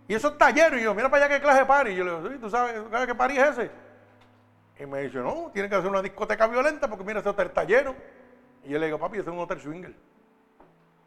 [0.08, 0.78] Y eso está lleno.
[0.78, 1.92] Y yo, mira para allá qué clase de party.
[1.92, 3.83] Y yo le digo, ¿tú sabes, qué party es ese?
[4.84, 7.64] Y me dice, no, tiene que hacer una discoteca violenta porque mira, ese hotel está
[7.64, 7.96] lleno.
[8.66, 9.96] Y yo le digo, papi, ese es un hotel swinger.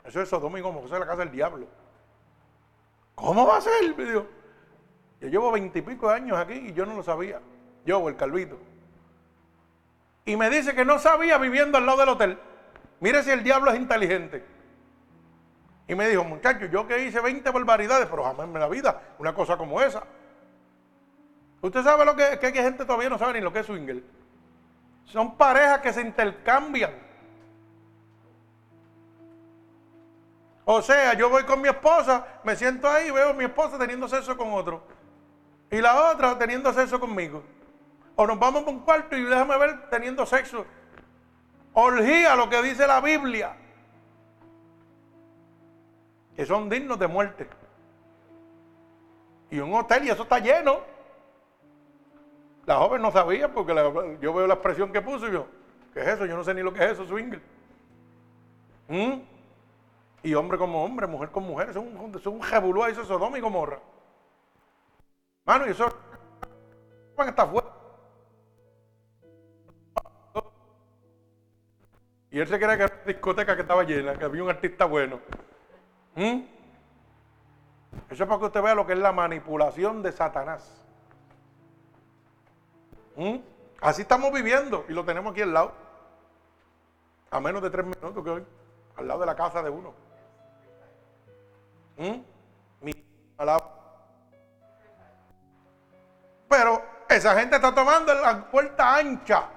[0.02, 1.66] Eso es Sodoma y Gomorra, eso es la casa del diablo.
[3.14, 3.94] ¿Cómo va a ser?
[3.94, 4.26] Me dijo.
[5.20, 7.42] Yo llevo veintipico años aquí y yo no lo sabía.
[7.84, 8.58] Yo, el calvito.
[10.24, 12.38] Y me dice que no sabía viviendo al lado del hotel.
[13.00, 14.42] Mire si el diablo es inteligente.
[15.86, 19.34] Y me dijo, muchacho, yo que hice 20 barbaridades, pero jamás en la vida una
[19.34, 20.02] cosa como esa.
[21.66, 24.00] Usted sabe lo que, que hay gente todavía no sabe ni lo que es swinger.
[25.04, 26.92] Son parejas que se intercambian.
[30.64, 33.78] O sea, yo voy con mi esposa, me siento ahí y veo a mi esposa
[33.78, 34.84] teniendo sexo con otro.
[35.68, 37.42] Y la otra teniendo sexo conmigo.
[38.14, 40.64] O nos vamos a un cuarto y déjame ver teniendo sexo.
[41.72, 43.56] Orgía, lo que dice la Biblia.
[46.36, 47.48] Que son dignos de muerte.
[49.50, 50.95] Y un hotel y eso está lleno.
[52.66, 53.72] La joven no sabía porque
[54.20, 55.46] yo veo la expresión que puso y yo,
[55.94, 56.26] ¿qué es eso?
[56.26, 57.40] Yo no sé ni lo que es eso, swinger.
[58.88, 59.20] ¿Mm?
[60.24, 63.08] Y hombre como hombre, mujer con mujer, es un, es un jebulú ahí, eso es
[63.08, 63.78] Sodoma y Gomorra.
[65.44, 65.88] Mano, y eso
[67.16, 67.68] van a estar fuera.
[72.32, 74.86] Y él se creía que era una discoteca que estaba llena, que había un artista
[74.86, 75.20] bueno.
[76.16, 76.40] ¿Mm?
[78.10, 80.85] Eso es para que usted vea lo que es la manipulación de Satanás.
[83.16, 83.36] ¿Mm?
[83.80, 85.72] Así estamos viviendo y lo tenemos aquí al lado.
[87.30, 88.46] A menos de tres minutos que hoy,
[88.96, 89.94] al lado de la casa de uno.
[91.96, 92.20] ¿Mm?
[96.48, 99.48] Pero esa gente está tomando la puerta ancha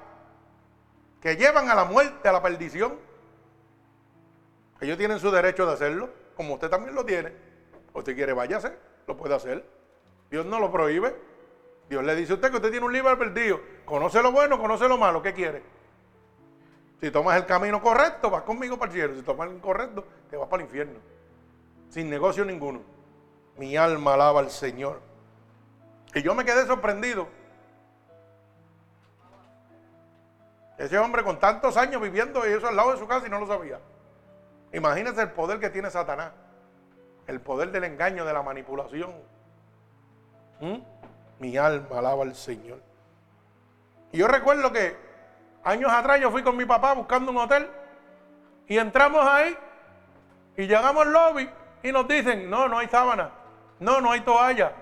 [1.21, 2.97] que llevan a la muerte, a la perdición.
[4.81, 7.33] Ellos tienen su derecho de hacerlo, como usted también lo tiene.
[7.93, 9.65] Usted quiere, váyase, lo puede hacer.
[10.29, 11.15] Dios no lo prohíbe.
[11.89, 13.59] Dios le dice a usted que usted tiene un libre perdido.
[13.83, 15.23] Conoce lo bueno, conoce lo malo.
[15.23, 15.63] ¿Qué quiere?
[17.01, 19.15] Si tomas el camino correcto, vas conmigo para el cielo.
[19.15, 20.99] Si tomas el incorrecto, te vas para el infierno.
[21.89, 22.81] Sin negocio ninguno.
[23.57, 25.01] Mi alma alaba al Señor.
[26.13, 27.27] Y yo me quedé sorprendido.
[30.77, 33.47] Ese hombre con tantos años viviendo eso al lado de su casa y no lo
[33.47, 33.79] sabía.
[34.71, 36.31] Imagínense el poder que tiene Satanás.
[37.25, 39.11] El poder del engaño, de la manipulación.
[40.59, 40.98] ¿Mm?
[41.39, 42.81] Mi alma alaba al Señor.
[44.11, 44.95] Y yo recuerdo que
[45.63, 47.67] años atrás yo fui con mi papá buscando un hotel
[48.67, 49.57] y entramos ahí
[50.57, 51.49] y llegamos al lobby
[51.83, 53.31] y nos dicen, no, no hay sábana,
[53.79, 54.73] no, no hay toalla.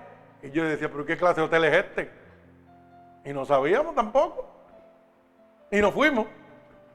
[0.42, 2.10] Y yo decía, pero ¿qué clase de hotel es este?
[3.24, 4.48] Y no sabíamos tampoco.
[5.70, 6.26] Y nos fuimos.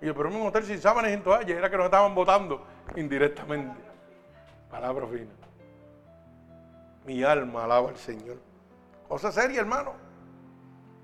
[0.01, 2.65] Y yo, pero un hotel sin sábanas y sin toalla, era que nos estaban votando
[2.95, 3.79] indirectamente.
[4.69, 5.31] Palabra fina.
[7.05, 8.37] Mi alma alaba al Señor.
[9.13, 9.93] Cosa seria, hermano.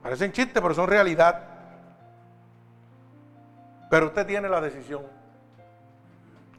[0.01, 1.43] Parecen chistes, pero son realidad.
[3.87, 5.03] Pero usted tiene la decisión.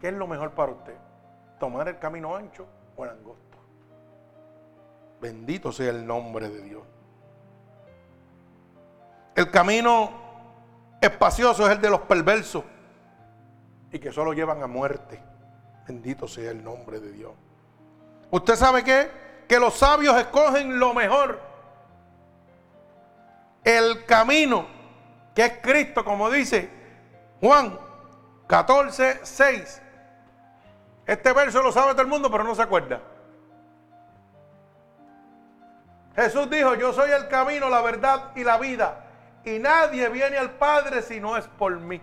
[0.00, 0.94] ¿Qué es lo mejor para usted?
[1.58, 3.58] ¿Tomar el camino ancho o el angosto?
[5.20, 6.84] Bendito sea el nombre de Dios.
[9.34, 10.08] El camino
[11.00, 12.62] espacioso es el de los perversos
[13.90, 15.20] y que solo llevan a muerte.
[15.88, 17.32] Bendito sea el nombre de Dios.
[18.30, 19.29] ¿Usted sabe qué?
[19.50, 21.40] Que los sabios escogen lo mejor.
[23.64, 24.64] El camino
[25.34, 26.70] que es Cristo, como dice
[27.40, 27.76] Juan
[28.46, 29.82] 14, 6.
[31.04, 33.00] Este verso lo sabe todo el mundo, pero no se acuerda.
[36.14, 39.04] Jesús dijo, yo soy el camino, la verdad y la vida.
[39.44, 42.00] Y nadie viene al Padre si no es por mí.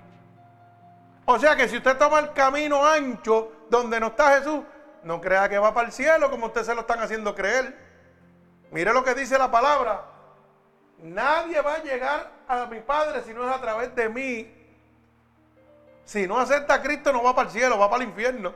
[1.23, 4.65] O sea que si usted toma el camino ancho donde no está Jesús,
[5.03, 7.75] no crea que va para el cielo como usted se lo están haciendo creer.
[8.71, 10.05] Mire lo que dice la palabra.
[10.99, 14.53] Nadie va a llegar a mi Padre si no es a través de mí.
[16.03, 18.53] Si no acepta a Cristo no va para el cielo, va para el infierno.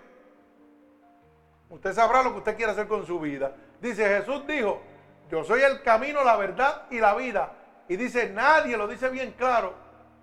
[1.70, 3.54] Usted sabrá lo que usted quiere hacer con su vida.
[3.80, 4.82] Dice Jesús dijo,
[5.30, 7.54] yo soy el camino, la verdad y la vida.
[7.88, 9.74] Y dice, nadie, lo dice bien claro,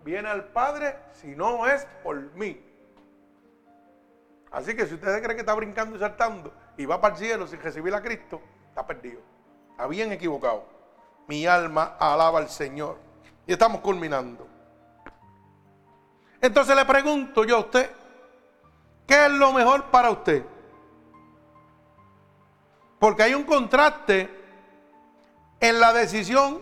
[0.04, 2.67] viene al Padre si no es por mí.
[4.50, 7.46] Así que si usted cree que está brincando y saltando y va para el cielo
[7.46, 9.20] sin recibir a Cristo, está perdido.
[9.70, 10.64] Está bien equivocado.
[11.26, 12.96] Mi alma alaba al Señor.
[13.46, 14.46] Y estamos culminando.
[16.40, 17.90] Entonces le pregunto yo a usted,
[19.06, 20.44] ¿qué es lo mejor para usted?
[22.98, 24.30] Porque hay un contraste
[25.60, 26.60] en la decisión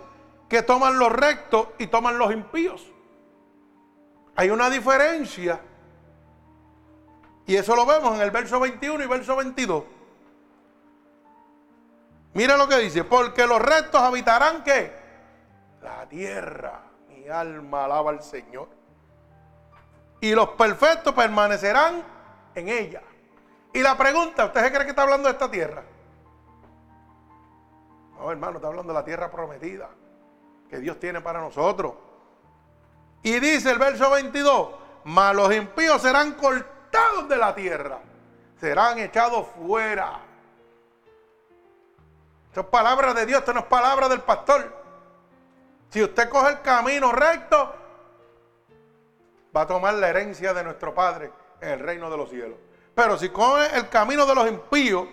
[0.49, 2.87] que toman los rectos y toman los impíos.
[4.35, 5.61] Hay una diferencia.
[7.47, 9.85] Y eso lo vemos en el verso 21 y verso 22.
[12.35, 14.93] Mira lo que dice, porque los rectos habitarán qué?
[15.81, 16.83] La tierra.
[17.09, 18.69] Mi alma alaba al Señor.
[20.21, 22.03] Y los perfectos permanecerán
[22.55, 23.03] en ella.
[23.73, 25.85] Y la pregunta, ¿usted cree que está hablando de esta tierra?
[28.19, 29.89] No, hermano, está hablando de la tierra prometida
[30.69, 31.95] que Dios tiene para nosotros.
[33.23, 34.69] Y dice el verso 22,
[35.05, 36.76] mas los impíos serán cortados
[37.29, 37.99] de la tierra,
[38.61, 40.21] serán echados fuera.
[42.49, 44.75] Esto es palabra de Dios, esto no es palabra del pastor.
[45.91, 47.75] Si usted coge el camino recto,
[49.55, 51.31] va a tomar la herencia de nuestro Padre
[51.61, 52.59] en el reino de los cielos.
[52.95, 55.07] Pero si coge el camino de los impíos,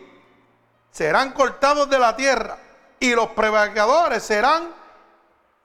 [0.91, 2.57] serán cortados de la tierra
[2.99, 4.73] y los prevaricadores serán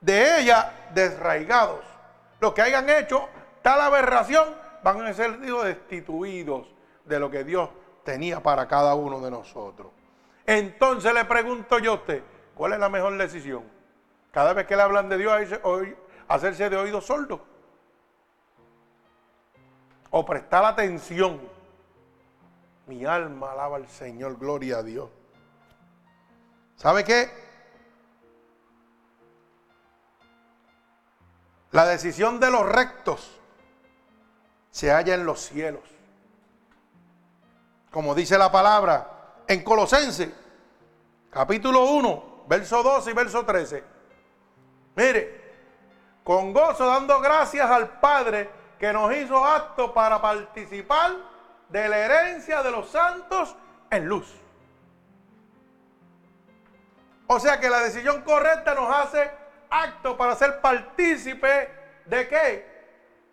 [0.00, 1.84] de ella desraigados.
[2.40, 3.28] Los que hayan hecho
[3.62, 6.66] tal aberración van a ser destituidos
[7.04, 7.70] de lo que Dios
[8.04, 9.92] tenía para cada uno de nosotros.
[10.46, 12.22] Entonces le pregunto yo a usted,
[12.54, 13.64] ¿cuál es la mejor decisión?
[14.30, 15.32] Cada vez que le hablan de Dios,
[16.28, 17.44] hacerse de oído sordo.
[20.10, 21.40] O prestar atención.
[22.86, 25.10] Mi alma alaba al Señor, gloria a Dios.
[26.76, 27.30] ¿Sabe qué?
[31.72, 33.37] La decisión de los rectos
[34.78, 35.82] se halla en los cielos.
[37.90, 39.08] Como dice la palabra
[39.48, 40.32] en Colosense,
[41.32, 43.82] capítulo 1, verso 12 y verso 13.
[44.94, 45.52] Mire,
[46.22, 51.10] con gozo dando gracias al Padre que nos hizo apto para participar
[51.70, 53.56] de la herencia de los santos
[53.90, 54.32] en luz.
[57.26, 59.28] O sea que la decisión correcta nos hace
[59.70, 61.68] acto para ser partícipe
[62.06, 62.77] de qué?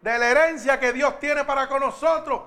[0.05, 2.41] De la herencia que Dios tiene para con nosotros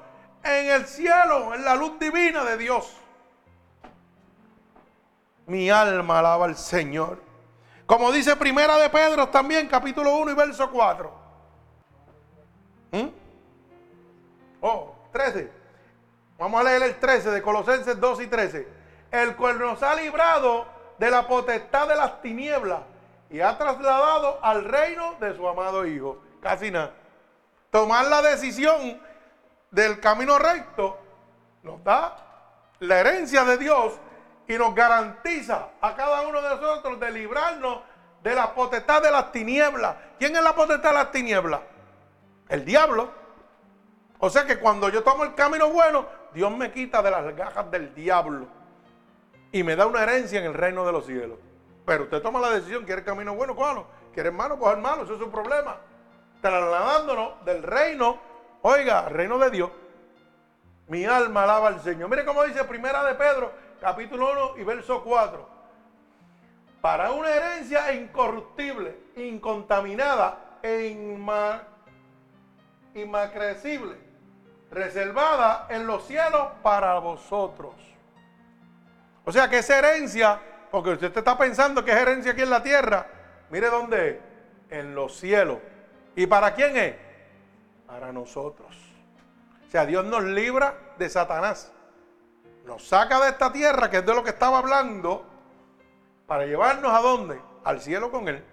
[0.44, 2.96] en el cielo, en la luz divina de Dios.
[5.46, 7.20] Mi alma alaba al Señor.
[7.84, 11.12] Como dice Primera de Pedro también, capítulo 1 y verso 4.
[12.92, 13.08] ¿Mm?
[14.60, 15.50] Oh, 13.
[16.38, 18.68] Vamos a leer el 13 de Colosenses 2 y 13.
[19.10, 20.64] El cual nos ha librado
[20.96, 22.82] de la potestad de las tinieblas
[23.28, 26.22] y ha trasladado al reino de su amado Hijo.
[26.40, 26.92] Casi nada.
[27.70, 29.00] Tomar la decisión
[29.70, 30.98] del camino recto
[31.62, 32.16] nos da
[32.80, 33.94] la herencia de Dios
[34.46, 37.80] y nos garantiza a cada uno de nosotros de librarnos
[38.22, 39.96] de la potestad de las tinieblas.
[40.18, 41.60] ¿Quién es la potestad de las tinieblas?
[42.48, 43.10] El diablo.
[44.18, 47.70] O sea que cuando yo tomo el camino bueno, Dios me quita de las gajas
[47.70, 48.46] del diablo
[49.52, 51.38] y me da una herencia en el reino de los cielos.
[51.86, 53.86] Pero usted toma la decisión, quiere el camino bueno, cójalo.
[54.12, 55.76] Quiere hermano, coger malo, eso es un problema.
[56.40, 58.18] Trasladándonos del reino,
[58.62, 59.70] oiga, reino de Dios.
[60.86, 62.08] Mi alma alaba al Señor.
[62.08, 65.58] Mire cómo dice Primera de Pedro, capítulo 1 y verso 4.
[66.80, 70.96] Para una herencia incorruptible, incontaminada e
[72.94, 73.96] inmacrecible,
[74.70, 77.74] reservada en los cielos para vosotros
[79.28, 80.40] o sea que esa herencia,
[80.70, 83.06] porque usted está pensando que es herencia aquí en la tierra,
[83.50, 84.16] mire dónde es,
[84.70, 85.58] en los cielos.
[86.18, 86.96] ¿Y para quién es?
[87.86, 88.76] Para nosotros.
[89.64, 91.70] O sea, Dios nos libra de Satanás.
[92.66, 95.24] Nos saca de esta tierra, que es de lo que estaba hablando,
[96.26, 97.40] para llevarnos a dónde?
[97.62, 98.44] Al cielo con Él.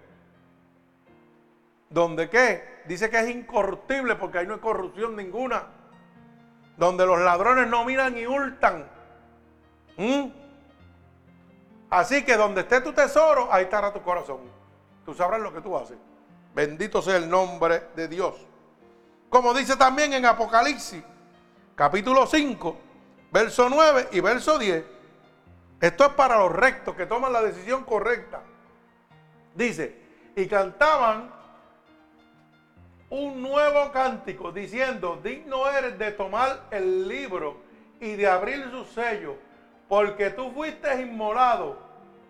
[1.90, 2.82] ¿Donde qué?
[2.86, 5.64] Dice que es incorruptible porque ahí no hay corrupción ninguna.
[6.76, 8.88] Donde los ladrones no miran y hurtan.
[9.96, 10.26] ¿Mm?
[11.90, 14.38] Así que donde esté tu tesoro, ahí estará tu corazón.
[15.04, 15.98] Tú sabrás lo que tú haces.
[16.56, 18.34] Bendito sea el nombre de Dios.
[19.28, 21.02] Como dice también en Apocalipsis,
[21.74, 22.78] capítulo 5,
[23.30, 24.82] verso 9 y verso 10.
[25.82, 28.40] Esto es para los rectos que toman la decisión correcta.
[29.54, 30.00] Dice,
[30.34, 31.30] y cantaban
[33.10, 37.58] un nuevo cántico diciendo, digno eres de tomar el libro
[38.00, 39.36] y de abrir su sello,
[39.90, 41.78] porque tú fuiste inmolado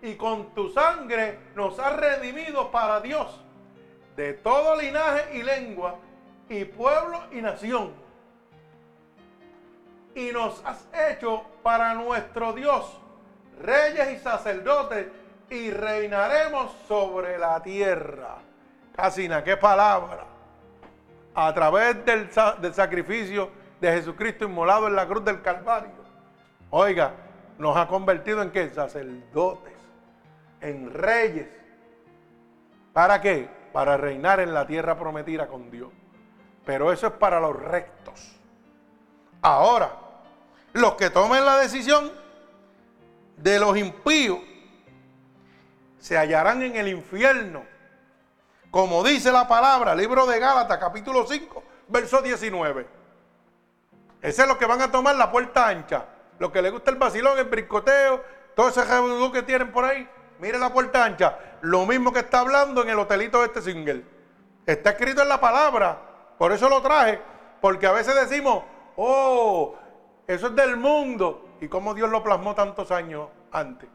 [0.03, 3.46] y con tu sangre nos has redimido para Dios
[4.17, 5.97] de todo linaje y lengua
[6.49, 7.93] y pueblo y nación.
[10.15, 13.01] Y nos has hecho para nuestro Dios
[13.61, 15.07] reyes y sacerdotes
[15.51, 18.39] y reinaremos sobre la tierra.
[18.95, 20.25] Casina, qué palabra.
[21.35, 22.31] A través del,
[22.61, 25.91] del sacrificio de Jesucristo inmolado en la cruz del Calvario.
[26.71, 27.13] Oiga,
[27.59, 28.71] nos ha convertido en qué?
[28.71, 29.75] Sacerdotes,
[30.61, 31.49] en reyes.
[32.93, 33.49] ¿Para qué?
[33.77, 35.93] Para reinar en la tierra prometida con Dios.
[36.65, 38.35] Pero eso es para los rectos.
[39.43, 39.93] Ahora,
[40.73, 42.11] los que tomen la decisión
[43.37, 44.39] de los impíos
[45.99, 47.65] se hallarán en el infierno.
[48.71, 52.87] Como dice la palabra, libro de Gálatas, capítulo 5, verso 19.
[54.23, 56.07] Ese es lo que van a tomar la puerta ancha.
[56.39, 58.25] Los que les gusta el vacilón, el bricoteo,
[58.55, 60.09] todo ese revolú que tienen por ahí.
[60.39, 61.39] Mire la puerta ancha.
[61.63, 64.05] Lo mismo que está hablando en el hotelito de este single.
[64.65, 65.99] Está escrito en la palabra.
[66.39, 67.21] Por eso lo traje.
[67.61, 68.65] Porque a veces decimos,
[68.97, 69.75] oh,
[70.27, 71.57] eso es del mundo.
[71.61, 73.89] ¿Y cómo Dios lo plasmó tantos años antes?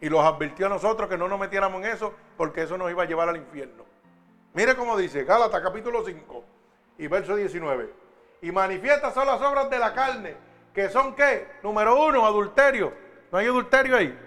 [0.00, 3.04] Y los advirtió a nosotros que no nos metiéramos en eso porque eso nos iba
[3.04, 3.84] a llevar al infierno.
[4.52, 6.44] Mire cómo dice Gálatas capítulo 5
[6.98, 8.02] y verso 19
[8.42, 10.36] y manifiestas son las obras de la carne,
[10.74, 11.46] que son qué?
[11.62, 12.92] Número uno, adulterio.
[13.30, 14.18] ¿No hay adulterio ahí?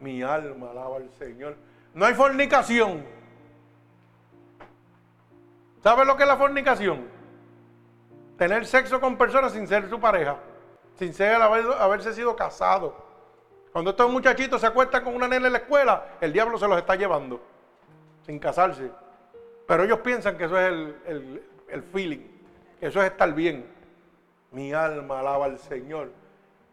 [0.00, 1.56] Mi alma alaba al Señor.
[1.94, 3.04] No hay fornicación.
[5.82, 7.08] ¿Sabes lo que es la fornicación?
[8.36, 10.36] Tener sexo con personas sin ser su pareja,
[10.98, 12.94] sin haberse sido casado.
[13.72, 16.76] Cuando estos muchachitos se acuestan con una nena en la escuela, el diablo se los
[16.78, 17.40] está llevando,
[18.24, 18.90] sin casarse.
[19.66, 20.66] Pero ellos piensan que eso es
[21.06, 22.26] el, el feeling.
[22.80, 23.66] Eso es estar bien.
[24.50, 26.10] Mi alma alaba al Señor.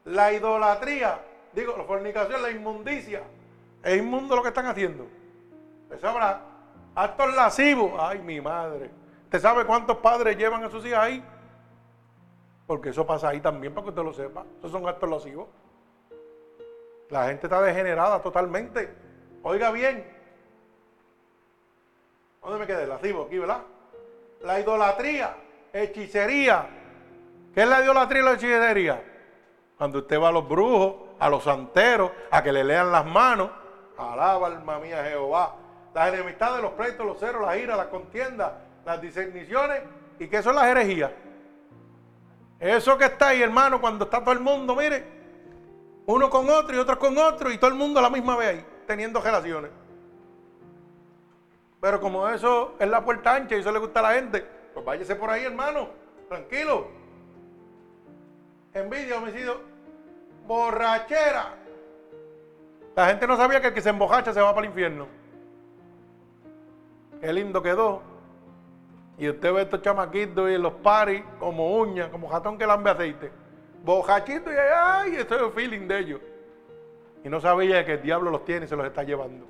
[0.05, 1.19] La idolatría,
[1.53, 3.23] digo, la fornicación, la inmundicia.
[3.83, 5.07] Es inmundo lo que están haciendo.
[5.91, 6.41] Eso habrá
[6.95, 7.93] actos lascivos.
[7.99, 8.89] Ay, mi madre.
[9.25, 11.23] ¿Usted sabe cuántos padres llevan a sus hijas ahí?
[12.65, 14.45] Porque eso pasa ahí también, para que usted lo sepa.
[14.59, 15.47] Esos son actos lascivos.
[17.09, 18.93] La gente está degenerada totalmente.
[19.43, 20.05] Oiga bien.
[22.41, 22.87] ¿Dónde me quedé?
[22.87, 23.61] Lascivo aquí, ¿verdad?
[24.41, 25.35] La idolatría
[25.73, 26.67] hechicería.
[27.53, 29.03] ¿Qué es la idolatría y la hechicería?
[29.77, 33.49] Cuando usted va a los brujos, a los santeros, a que le lean las manos,
[33.97, 35.55] alaba alma mía Jehová.
[35.93, 38.51] Las enemistades, los pleitos, los ceros, las iras, las contiendas,
[38.83, 39.83] las discerniciones,
[40.19, 41.15] y que eso es la herejía.
[42.59, 45.05] Eso que está ahí, hermano, cuando está todo el mundo, mire,
[46.07, 48.49] uno con otro y otro con otro, y todo el mundo a la misma vez
[48.49, 49.71] ahí, teniendo relaciones.
[51.79, 54.85] Pero como eso es la puerta ancha y eso le gusta a la gente, pues
[54.85, 55.87] váyase por ahí, hermano.
[56.27, 56.87] Tranquilo.
[58.73, 59.72] Envidia, homicidio.
[60.45, 61.55] Borrachera.
[62.95, 65.07] La gente no sabía que el que se embojacha se va para el infierno.
[67.19, 68.01] Qué lindo quedó.
[69.17, 73.31] Y usted ve estos chamaquitos y los paris como uñas, como jatón que lambe aceite.
[73.83, 76.21] Bojachito y ay, esto es el feeling de ellos.
[77.23, 79.45] Y no sabía que el diablo los tiene y se los está llevando.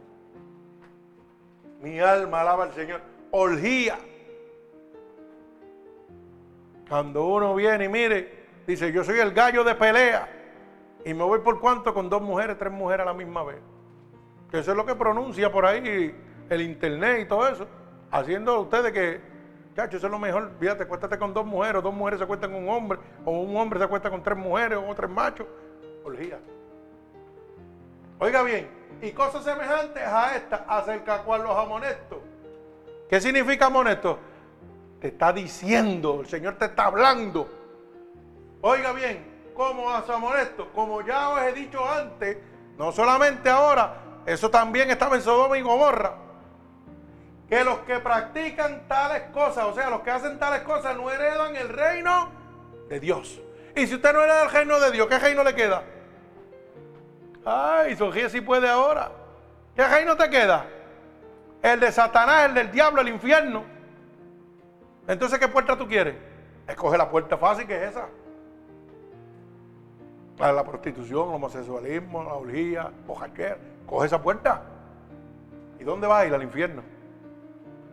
[1.81, 3.01] Mi alma alaba al Señor.
[3.31, 3.97] Orgía.
[6.87, 10.29] Cuando uno viene y mire, dice, yo soy el gallo de pelea.
[11.05, 13.59] Y me voy por cuánto con dos mujeres, tres mujeres a la misma vez.
[14.49, 16.15] Que eso es lo que pronuncia por ahí
[16.49, 17.67] el internet y todo eso.
[18.11, 19.21] Haciendo a ustedes que,
[19.75, 20.51] chacho, eso es lo mejor.
[20.59, 23.55] Fíjate, cuéntate con dos mujeres, o dos mujeres se acuestan con un hombre, o un
[23.57, 25.47] hombre se acuesta con tres mujeres, o tres machos.
[26.03, 26.39] Orgía.
[28.19, 28.69] Oiga bien,
[29.01, 32.19] y cosas semejantes a esta acerca cual los amonestos.
[33.09, 34.19] ¿Qué significa amonesto?
[35.03, 37.45] te está diciendo, el Señor te está hablando.
[38.61, 40.69] Oiga bien, ¿cómo hacemos esto?
[40.73, 42.37] Como ya os he dicho antes,
[42.77, 46.15] no solamente ahora, eso también estaba en Sodoma y Gomorra.
[47.47, 51.55] Que los que practican tales cosas, o sea, los que hacen tales cosas, no heredan
[51.55, 52.29] el reino
[52.89, 53.41] de Dios.
[53.75, 55.83] Y si usted no hereda el reino de Dios, ¿qué reino le queda?
[57.45, 59.11] Ay, Sofía sí puede ahora.
[59.75, 60.65] ¿Qué reino te queda?
[61.61, 63.63] El de Satanás, el del diablo, el infierno.
[65.07, 66.15] Entonces, ¿qué puerta tú quieres?
[66.67, 68.07] Escoge la puerta fácil que es esa.
[70.39, 73.57] La prostitución, el homosexualismo, la orgía, bojaquera.
[73.85, 74.63] Coge esa puerta.
[75.79, 76.33] ¿Y dónde va a ir?
[76.33, 76.81] Al infierno.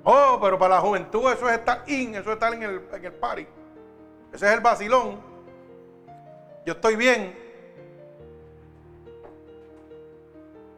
[0.04, 3.04] Oh, pero para la juventud eso es estar in, eso es estar en el, en
[3.04, 3.46] el party.
[4.32, 5.20] Ese es el vacilón.
[6.64, 7.36] Yo estoy bien.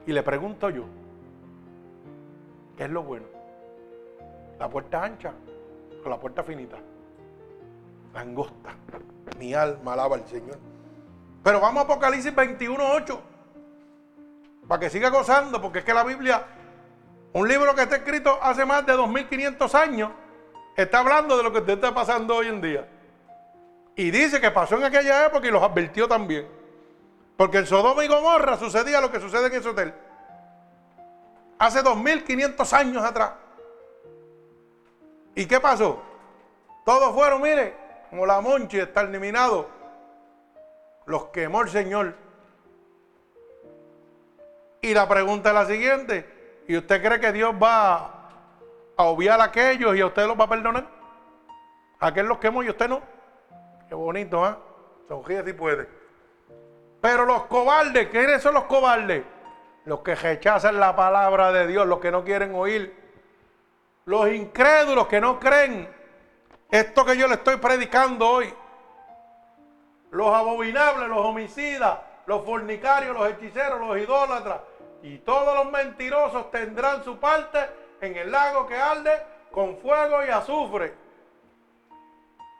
[0.06, 0.84] Y le pregunto yo,
[2.76, 3.26] ¿qué es lo bueno?
[4.58, 5.32] ¿La puerta ancha
[6.04, 6.78] o la puerta finita?
[8.12, 8.74] La angosta.
[9.38, 10.71] Mi alma alaba al Señor.
[11.42, 13.20] Pero vamos a Apocalipsis 21.8.
[14.68, 16.44] Para que siga gozando, porque es que la Biblia,
[17.32, 20.10] un libro que está escrito hace más de 2500 años,
[20.76, 22.88] está hablando de lo que usted está pasando hoy en día.
[23.96, 26.46] Y dice que pasó en aquella época y los advirtió también.
[27.36, 29.92] Porque en Sodoma y Gomorra sucedía lo que sucede en ese hotel.
[31.58, 33.32] Hace 2500 años atrás.
[35.34, 36.02] ¿Y qué pasó?
[36.84, 37.74] Todos fueron, mire,
[38.10, 39.81] como la monchi eliminado
[41.06, 42.14] Los quemó el Señor.
[44.80, 46.62] Y la pregunta es la siguiente.
[46.68, 48.28] ¿Y usted cree que Dios va
[48.96, 50.86] a obviar a aquellos y a usted los va a perdonar?
[52.00, 53.00] ¿A aquel los quemó y usted no?
[53.88, 54.58] Qué bonito, ¿ah?
[55.28, 55.42] ¿eh?
[55.44, 55.88] si puede.
[57.00, 59.24] Pero los cobardes, ¿quiénes son los cobardes?
[59.84, 62.96] Los que rechazan la palabra de Dios, los que no quieren oír.
[64.04, 65.88] Los incrédulos que no creen
[66.72, 68.52] esto que yo le estoy predicando hoy.
[70.12, 74.60] Los abominables, los homicidas, los fornicarios, los hechiceros, los idólatras
[75.02, 77.58] y todos los mentirosos tendrán su parte
[77.98, 79.10] en el lago que arde
[79.50, 80.94] con fuego y azufre,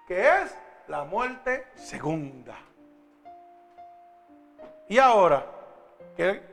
[0.08, 0.58] que es
[0.88, 2.56] la muerte segunda.
[4.88, 5.44] Y ahora,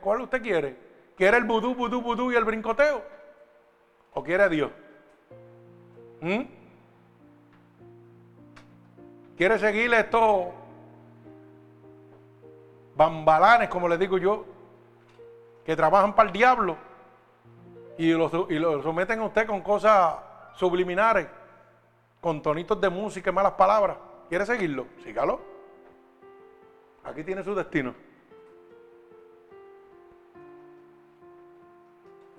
[0.02, 0.76] ¿cuál usted quiere?
[1.16, 3.02] ¿Quiere el vudú, vudú, vudú y el brincoteo?
[4.12, 4.70] ¿O quiere Dios?
[6.20, 6.42] ¿Mm?
[9.36, 10.59] ¿Quiere seguir estos
[13.00, 14.44] bambalanes, como le digo yo,
[15.64, 16.76] que trabajan para el diablo
[17.96, 20.16] y lo, y someten a usted con cosas
[20.54, 21.26] subliminares,
[22.20, 23.96] con tonitos de música y malas palabras?
[24.28, 24.86] ¿Quiere seguirlo?
[25.02, 25.40] Sígalo.
[27.04, 27.94] Aquí tiene su destino.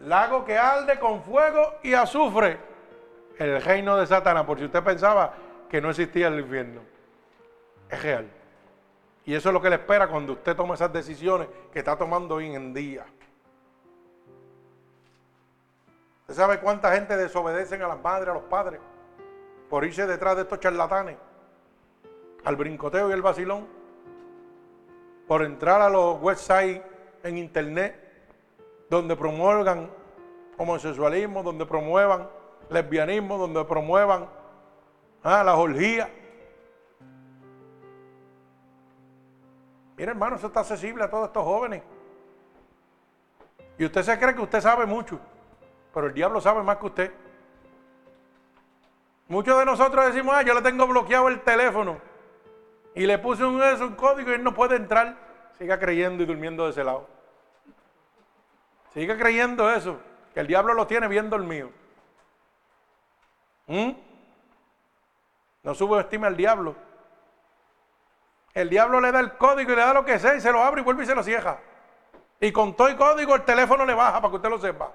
[0.01, 2.59] Lago que arde con fuego y azufre.
[3.39, 4.45] El reino de Satanás.
[4.45, 5.33] Por si usted pensaba
[5.67, 6.81] que no existía el infierno.
[7.89, 8.40] Es real.
[9.25, 12.35] Y eso es lo que le espera cuando usted toma esas decisiones que está tomando
[12.35, 13.05] hoy en día.
[16.21, 18.79] ¿Usted sabe cuánta gente desobedecen a las madres, a los padres,
[19.69, 21.17] por irse detrás de estos charlatanes?
[22.43, 23.67] al brincoteo y el vacilón,
[25.27, 26.81] por entrar a los websites
[27.23, 27.95] en internet
[28.89, 29.89] donde promuevan
[30.57, 32.27] homosexualismo, donde promuevan
[32.69, 34.27] lesbianismo, donde promuevan
[35.23, 36.09] ah, la orgía.
[40.01, 41.83] Mira, hermano, eso está accesible a todos estos jóvenes.
[43.77, 45.19] Y usted se cree que usted sabe mucho,
[45.93, 47.13] pero el diablo sabe más que usted.
[49.27, 51.99] Muchos de nosotros decimos, ah, yo le tengo bloqueado el teléfono
[52.95, 55.15] y le puse un, un código y él no puede entrar,
[55.59, 57.07] siga creyendo y durmiendo de ese lado.
[58.95, 59.99] Siga creyendo eso,
[60.33, 61.69] que el diablo lo tiene bien dormido.
[63.67, 63.91] ¿Mm?
[65.61, 66.75] No subestime al diablo.
[68.53, 70.63] El diablo le da el código y le da lo que sea y se lo
[70.63, 71.59] abre y vuelve y se lo cierra.
[72.39, 74.91] Y con todo el código el teléfono le baja para que usted lo sepa.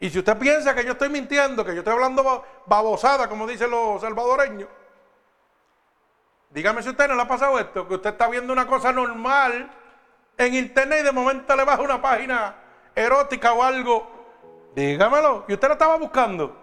[0.00, 3.70] Y si usted piensa que yo estoy mintiendo, que yo estoy hablando babosada, como dicen
[3.70, 4.68] los salvadoreños,
[6.54, 9.68] Dígame si usted no le ha pasado esto, que usted está viendo una cosa normal
[10.38, 12.54] en internet y de momento le baja una página
[12.94, 14.08] erótica o algo.
[14.76, 15.46] Dígamelo.
[15.48, 16.56] Y usted la estaba buscando.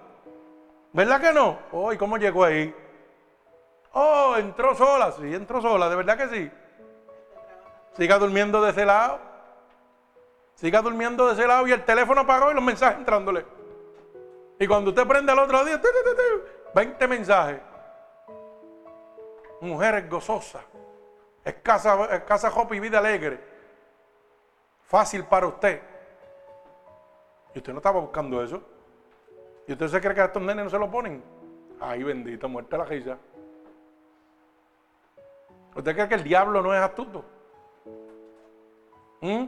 [0.94, 1.60] ¿Verdad que no?
[1.74, 2.74] Oh, ¿y cómo llegó ahí?
[3.94, 5.12] Oh, entró sola.
[5.12, 5.90] Sí, entró sola.
[5.90, 6.52] ¿De verdad que sí?
[7.98, 9.20] Siga durmiendo de ese lado.
[10.56, 13.46] Siga durmiendo de ese lado y el teléfono apagó y los mensajes entrándole.
[14.60, 15.82] Y cuando usted prende al otro día,
[16.76, 17.60] 20 mensajes
[19.62, 20.62] mujer gozosa,
[21.46, 23.40] escasa, escasa y vida alegre,
[24.84, 25.82] fácil para usted.
[27.54, 28.62] Y usted no estaba buscando eso.
[29.68, 31.24] ¿Y usted se cree que a estos nenes no se lo ponen?
[31.80, 33.18] Ay, bendito, muerte la risa.
[35.76, 37.24] ¿Usted cree que el diablo no es astuto?
[39.22, 39.46] ¿Mm?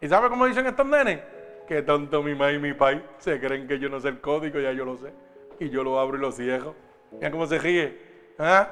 [0.00, 1.20] ¿Y sabe cómo dicen estos nenes?
[1.66, 4.58] Que tanto mi mamá y mi pai se creen que yo no sé el código,
[4.60, 5.12] ya yo lo sé.
[5.58, 6.74] Y yo lo abro y lo cierro.
[7.12, 8.34] Mira cómo se ríe.
[8.38, 8.68] ¿Ah?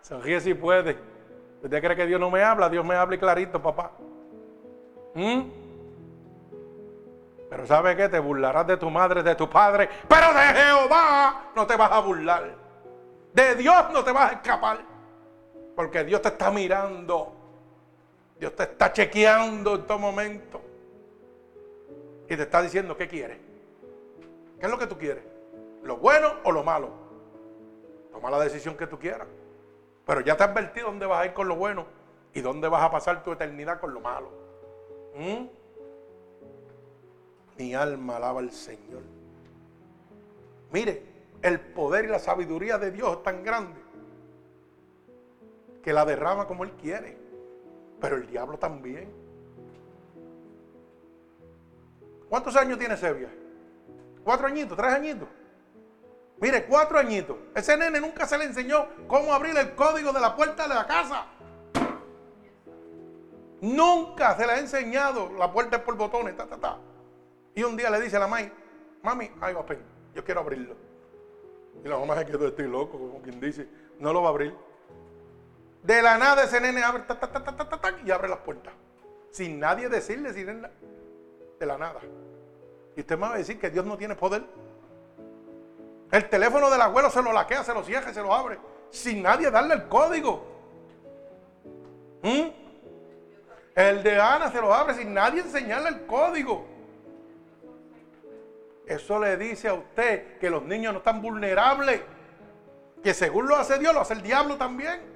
[0.00, 0.96] Sonríe si puede.
[1.62, 2.68] ¿Usted cree que Dios no me habla?
[2.68, 3.92] Dios me habla y clarito, papá.
[5.14, 5.42] ¿Mm?
[7.50, 8.08] Pero ¿sabe qué?
[8.08, 9.88] Te burlarás de tu madre, de tu padre.
[10.08, 12.54] Pero de Jehová no te vas a burlar.
[13.32, 14.95] De Dios no te vas a escapar.
[15.76, 17.34] Porque Dios te está mirando.
[18.40, 20.60] Dios te está chequeando en todo momento.
[22.28, 23.38] Y te está diciendo qué quieres.
[24.58, 25.22] ¿Qué es lo que tú quieres?
[25.82, 26.90] ¿Lo bueno o lo malo?
[28.10, 29.28] Toma la decisión que tú quieras.
[30.06, 31.84] Pero ya te has advertido dónde vas a ir con lo bueno
[32.32, 34.30] y dónde vas a pasar tu eternidad con lo malo.
[35.14, 35.46] ¿Mm?
[37.58, 39.02] Mi alma alaba al Señor.
[40.72, 41.02] Mire,
[41.42, 43.85] el poder y la sabiduría de Dios es tan grande
[45.86, 47.16] que la derrama como Él quiere.
[48.00, 49.08] Pero el diablo también.
[52.28, 53.30] ¿Cuántos años tiene Sevilla?
[54.24, 54.76] ¿Cuatro añitos?
[54.76, 55.28] ¿Tres añitos?
[56.40, 57.36] Mire, cuatro añitos.
[57.54, 60.88] Ese nene nunca se le enseñó cómo abrir el código de la puerta de la
[60.88, 61.26] casa.
[63.60, 65.30] Nunca se le ha enseñado.
[65.38, 66.78] La puerta por botones, ta, ta, ta.
[67.54, 68.52] Y un día le dice a la mãe,
[69.04, 69.64] mami, ahí va,
[70.16, 70.74] yo quiero abrirlo.
[71.84, 73.68] Y la mamá se quedó, estoy loco, como quien dice,
[74.00, 74.65] no lo va a abrir.
[75.86, 77.04] De la nada ese nene abre
[78.04, 78.74] y abre las puertas.
[79.30, 82.00] Sin nadie decirle, sin de la nada.
[82.96, 84.42] Y usted me va a decir que Dios no tiene poder.
[86.10, 88.58] El teléfono del abuelo se lo laquea, se lo cierra y se lo abre.
[88.90, 90.44] Sin nadie darle el código.
[92.22, 92.48] ¿Mm?
[93.76, 96.66] El de Ana se lo abre sin nadie enseñarle el código.
[98.86, 102.00] Eso le dice a usted que los niños no están vulnerables.
[103.04, 105.15] Que según lo hace Dios, lo hace el diablo también.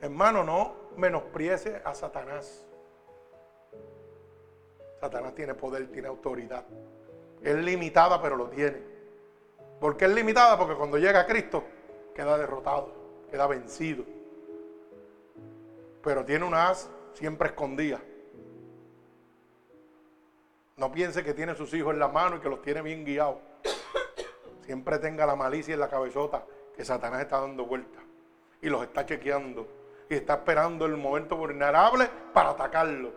[0.00, 2.64] Hermano, no menosprecie a Satanás.
[5.00, 6.64] Satanás tiene poder, tiene autoridad.
[7.42, 8.78] Es limitada, pero lo tiene.
[9.78, 10.58] ¿Por qué es limitada?
[10.58, 11.64] Porque cuando llega Cristo
[12.14, 12.92] queda derrotado,
[13.30, 14.04] queda vencido.
[16.02, 18.00] Pero tiene una as siempre escondida.
[20.76, 23.36] No piense que tiene sus hijos en la mano y que los tiene bien guiados.
[24.64, 26.44] Siempre tenga la malicia en la cabezota
[26.74, 28.02] que Satanás está dando vueltas
[28.62, 29.79] y los está chequeando
[30.10, 33.12] y está esperando el momento vulnerable para atacarlo.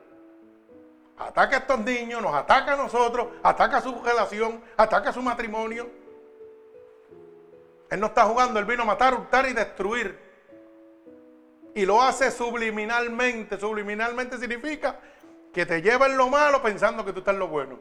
[1.18, 5.22] Ataca a estos niños, nos ataca a nosotros, ataca a su relación, ataca a su
[5.24, 5.90] matrimonio.
[7.90, 10.20] Él no está jugando, él vino a matar, hurtar y destruir.
[11.74, 13.60] Y lo hace subliminalmente.
[13.60, 15.00] Subliminalmente significa
[15.52, 17.80] que te lleva en lo malo pensando que tú estás en lo bueno.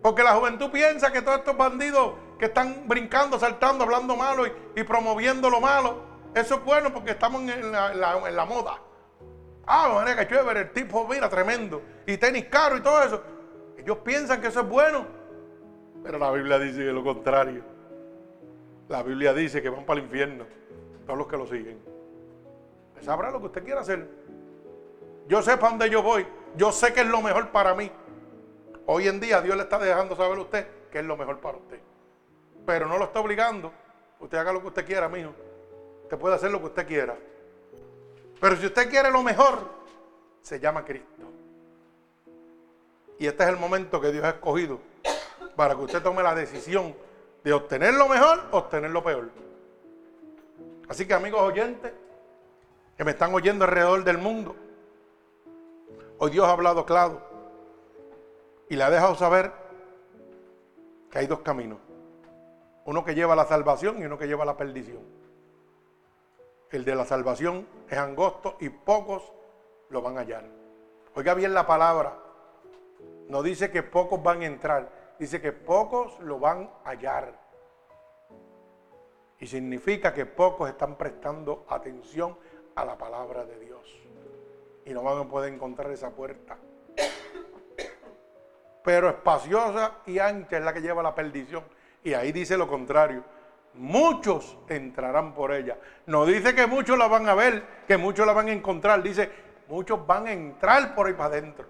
[0.00, 4.44] Porque la juventud piensa que todos estos bandidos que están brincando, saltando, hablando malo
[4.74, 8.78] y promoviendo lo malo, eso es bueno porque estamos en la, moda.
[9.66, 11.82] Ah, manera que chévere, el tipo, mira, tremendo.
[12.06, 13.22] Y tenis caro y todo eso.
[13.76, 15.06] Ellos piensan que eso es bueno.
[16.02, 17.62] Pero la Biblia dice que lo contrario.
[18.88, 20.46] La Biblia dice que van para el infierno.
[21.04, 21.78] Todos los que lo siguen.
[23.00, 24.08] Sabrá lo que usted quiera hacer.
[25.26, 26.26] Yo sé para dónde yo voy.
[26.56, 27.90] Yo sé que es lo mejor para mí.
[28.86, 31.58] Hoy en día Dios le está dejando saber a usted que es lo mejor para
[31.58, 31.80] usted.
[32.66, 33.72] Pero no lo está obligando.
[34.20, 35.32] Usted haga lo que usted quiera, mijo.
[36.08, 37.18] Usted puede hacer lo que usted quiera.
[38.40, 39.58] Pero si usted quiere lo mejor,
[40.40, 41.26] se llama Cristo.
[43.18, 44.80] Y este es el momento que Dios ha escogido
[45.54, 46.94] para que usted tome la decisión
[47.44, 49.28] de obtener lo mejor o obtener lo peor.
[50.88, 51.92] Así que amigos oyentes
[52.96, 54.56] que me están oyendo alrededor del mundo,
[56.16, 57.20] hoy Dios ha hablado claro
[58.70, 59.52] y le ha dejado saber
[61.10, 61.76] que hay dos caminos.
[62.86, 65.17] Uno que lleva a la salvación y uno que lleva a la perdición.
[66.70, 69.32] El de la salvación es angosto y pocos
[69.88, 70.44] lo van a hallar.
[71.14, 72.18] Oiga bien la palabra.
[73.28, 77.32] No dice que pocos van a entrar, dice que pocos lo van a hallar.
[79.38, 82.36] Y significa que pocos están prestando atención
[82.74, 84.00] a la palabra de Dios.
[84.84, 86.58] Y no van a poder encontrar esa puerta.
[88.84, 91.64] Pero espaciosa y ancha es la que lleva a la perdición.
[92.04, 93.37] Y ahí dice lo contrario
[93.78, 95.78] muchos entrarán por ella.
[96.06, 99.30] No dice que muchos la van a ver, que muchos la van a encontrar, dice,
[99.68, 101.66] muchos van a entrar por ahí para adentro.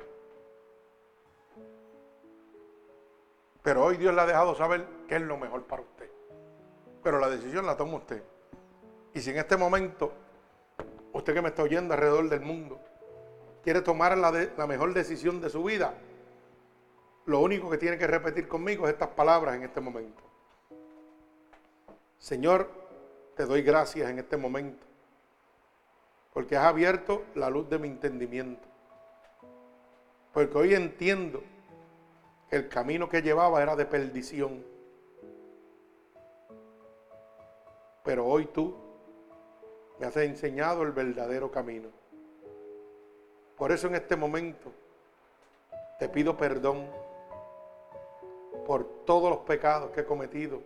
[3.62, 6.10] Pero hoy Dios le ha dejado saber qué es lo mejor para usted.
[7.02, 8.22] Pero la decisión la toma usted.
[9.12, 10.12] Y si en este momento,
[11.12, 12.80] usted que me está oyendo alrededor del mundo,
[13.62, 15.94] quiere tomar la, la mejor decisión de su vida,
[17.26, 20.27] lo único que tiene que repetir conmigo es estas palabras en este momento.
[22.18, 22.68] Señor,
[23.36, 24.84] te doy gracias en este momento,
[26.34, 28.66] porque has abierto la luz de mi entendimiento.
[30.32, 31.42] Porque hoy entiendo
[32.50, 34.64] que el camino que llevaba era de perdición.
[38.04, 38.74] Pero hoy tú
[39.98, 41.88] me has enseñado el verdadero camino.
[43.56, 44.72] Por eso en este momento
[45.98, 46.88] te pido perdón
[48.66, 50.60] por todos los pecados que he cometido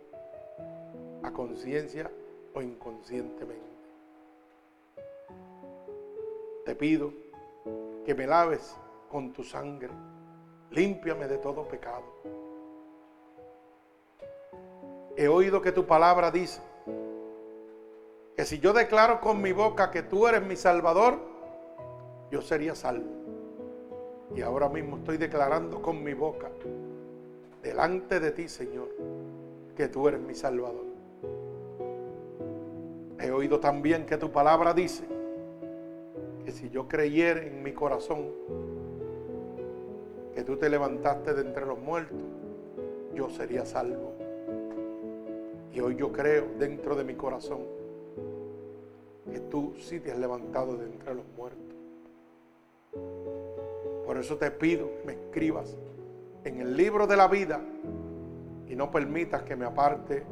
[1.23, 2.11] a conciencia
[2.53, 3.63] o inconscientemente.
[6.65, 7.13] Te pido
[8.05, 8.75] que me laves
[9.09, 9.89] con tu sangre,
[10.71, 12.03] límpiame de todo pecado.
[15.15, 16.61] He oído que tu palabra dice
[18.35, 21.19] que si yo declaro con mi boca que tú eres mi salvador,
[22.31, 23.11] yo sería salvo.
[24.35, 26.49] Y ahora mismo estoy declarando con mi boca,
[27.61, 28.89] delante de ti, Señor,
[29.77, 30.92] que tú eres mi salvador.
[33.23, 35.05] He oído también que tu palabra dice
[36.43, 38.33] que si yo creyera en mi corazón
[40.35, 42.19] que tú te levantaste de entre los muertos,
[43.15, 44.11] yo sería salvo.
[45.71, 47.61] Y hoy yo creo dentro de mi corazón
[49.31, 51.77] que tú sí te has levantado de entre los muertos.
[54.05, 55.77] Por eso te pido que me escribas
[56.43, 57.61] en el libro de la vida
[58.67, 60.25] y no permitas que me aparte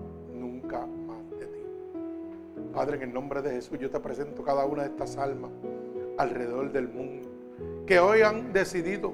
[2.81, 5.51] Padre, en el nombre de Jesús yo te presento cada una de estas almas
[6.17, 7.29] alrededor del mundo
[7.85, 9.13] que hoy han decidido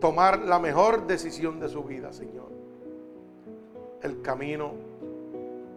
[0.00, 2.46] tomar la mejor decisión de su vida, Señor
[4.02, 4.70] el camino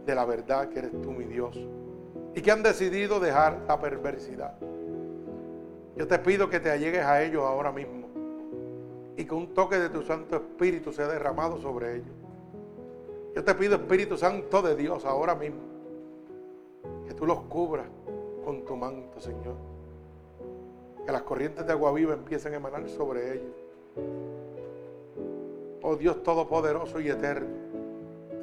[0.05, 1.59] de la verdad que eres tú, mi Dios,
[2.35, 4.53] y que han decidido dejar la perversidad.
[5.95, 8.07] Yo te pido que te allegues a ellos ahora mismo
[9.17, 12.15] y que un toque de tu Santo Espíritu sea derramado sobre ellos.
[13.35, 15.72] Yo te pido, Espíritu Santo de Dios, ahora mismo,
[17.17, 17.87] tú los cubras
[18.43, 19.55] con tu manto, Señor.
[21.05, 23.55] Que las corrientes de agua viva empiecen a emanar sobre ellos.
[25.81, 27.63] Oh Dios Todopoderoso y Eterno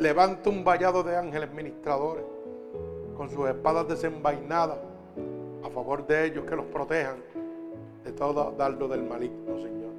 [0.01, 2.25] levanta un vallado de ángeles ministradores
[3.17, 4.79] con sus espadas desenvainadas
[5.63, 7.17] a favor de ellos que los protejan
[8.03, 9.93] de todo dardo del maligno, Señor.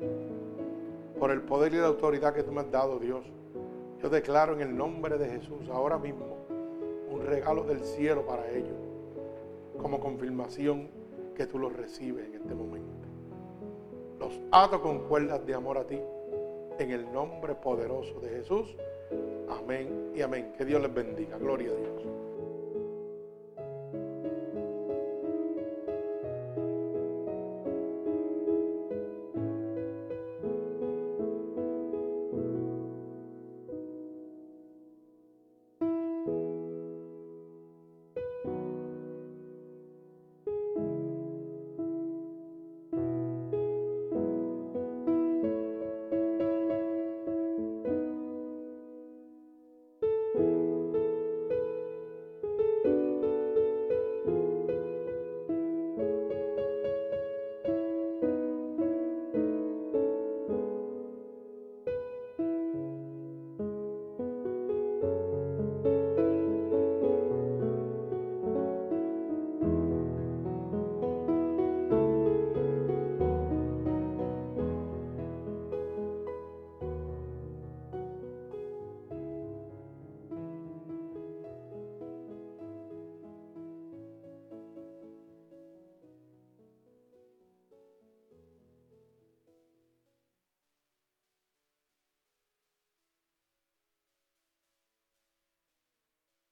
[1.19, 3.23] Por el poder y la autoridad que tú me has dado, Dios,
[4.02, 6.40] yo declaro en el nombre de Jesús ahora mismo
[7.11, 8.77] un regalo del cielo para ellos,
[9.81, 10.89] como confirmación
[11.35, 13.07] que tú los recibes en este momento.
[14.19, 15.99] Los ato con cuerdas de amor a ti,
[16.79, 18.75] en el nombre poderoso de Jesús.
[19.49, 20.53] Amén y amén.
[20.57, 21.38] Que Dios les bendiga.
[21.38, 22.10] Gloria a Dios.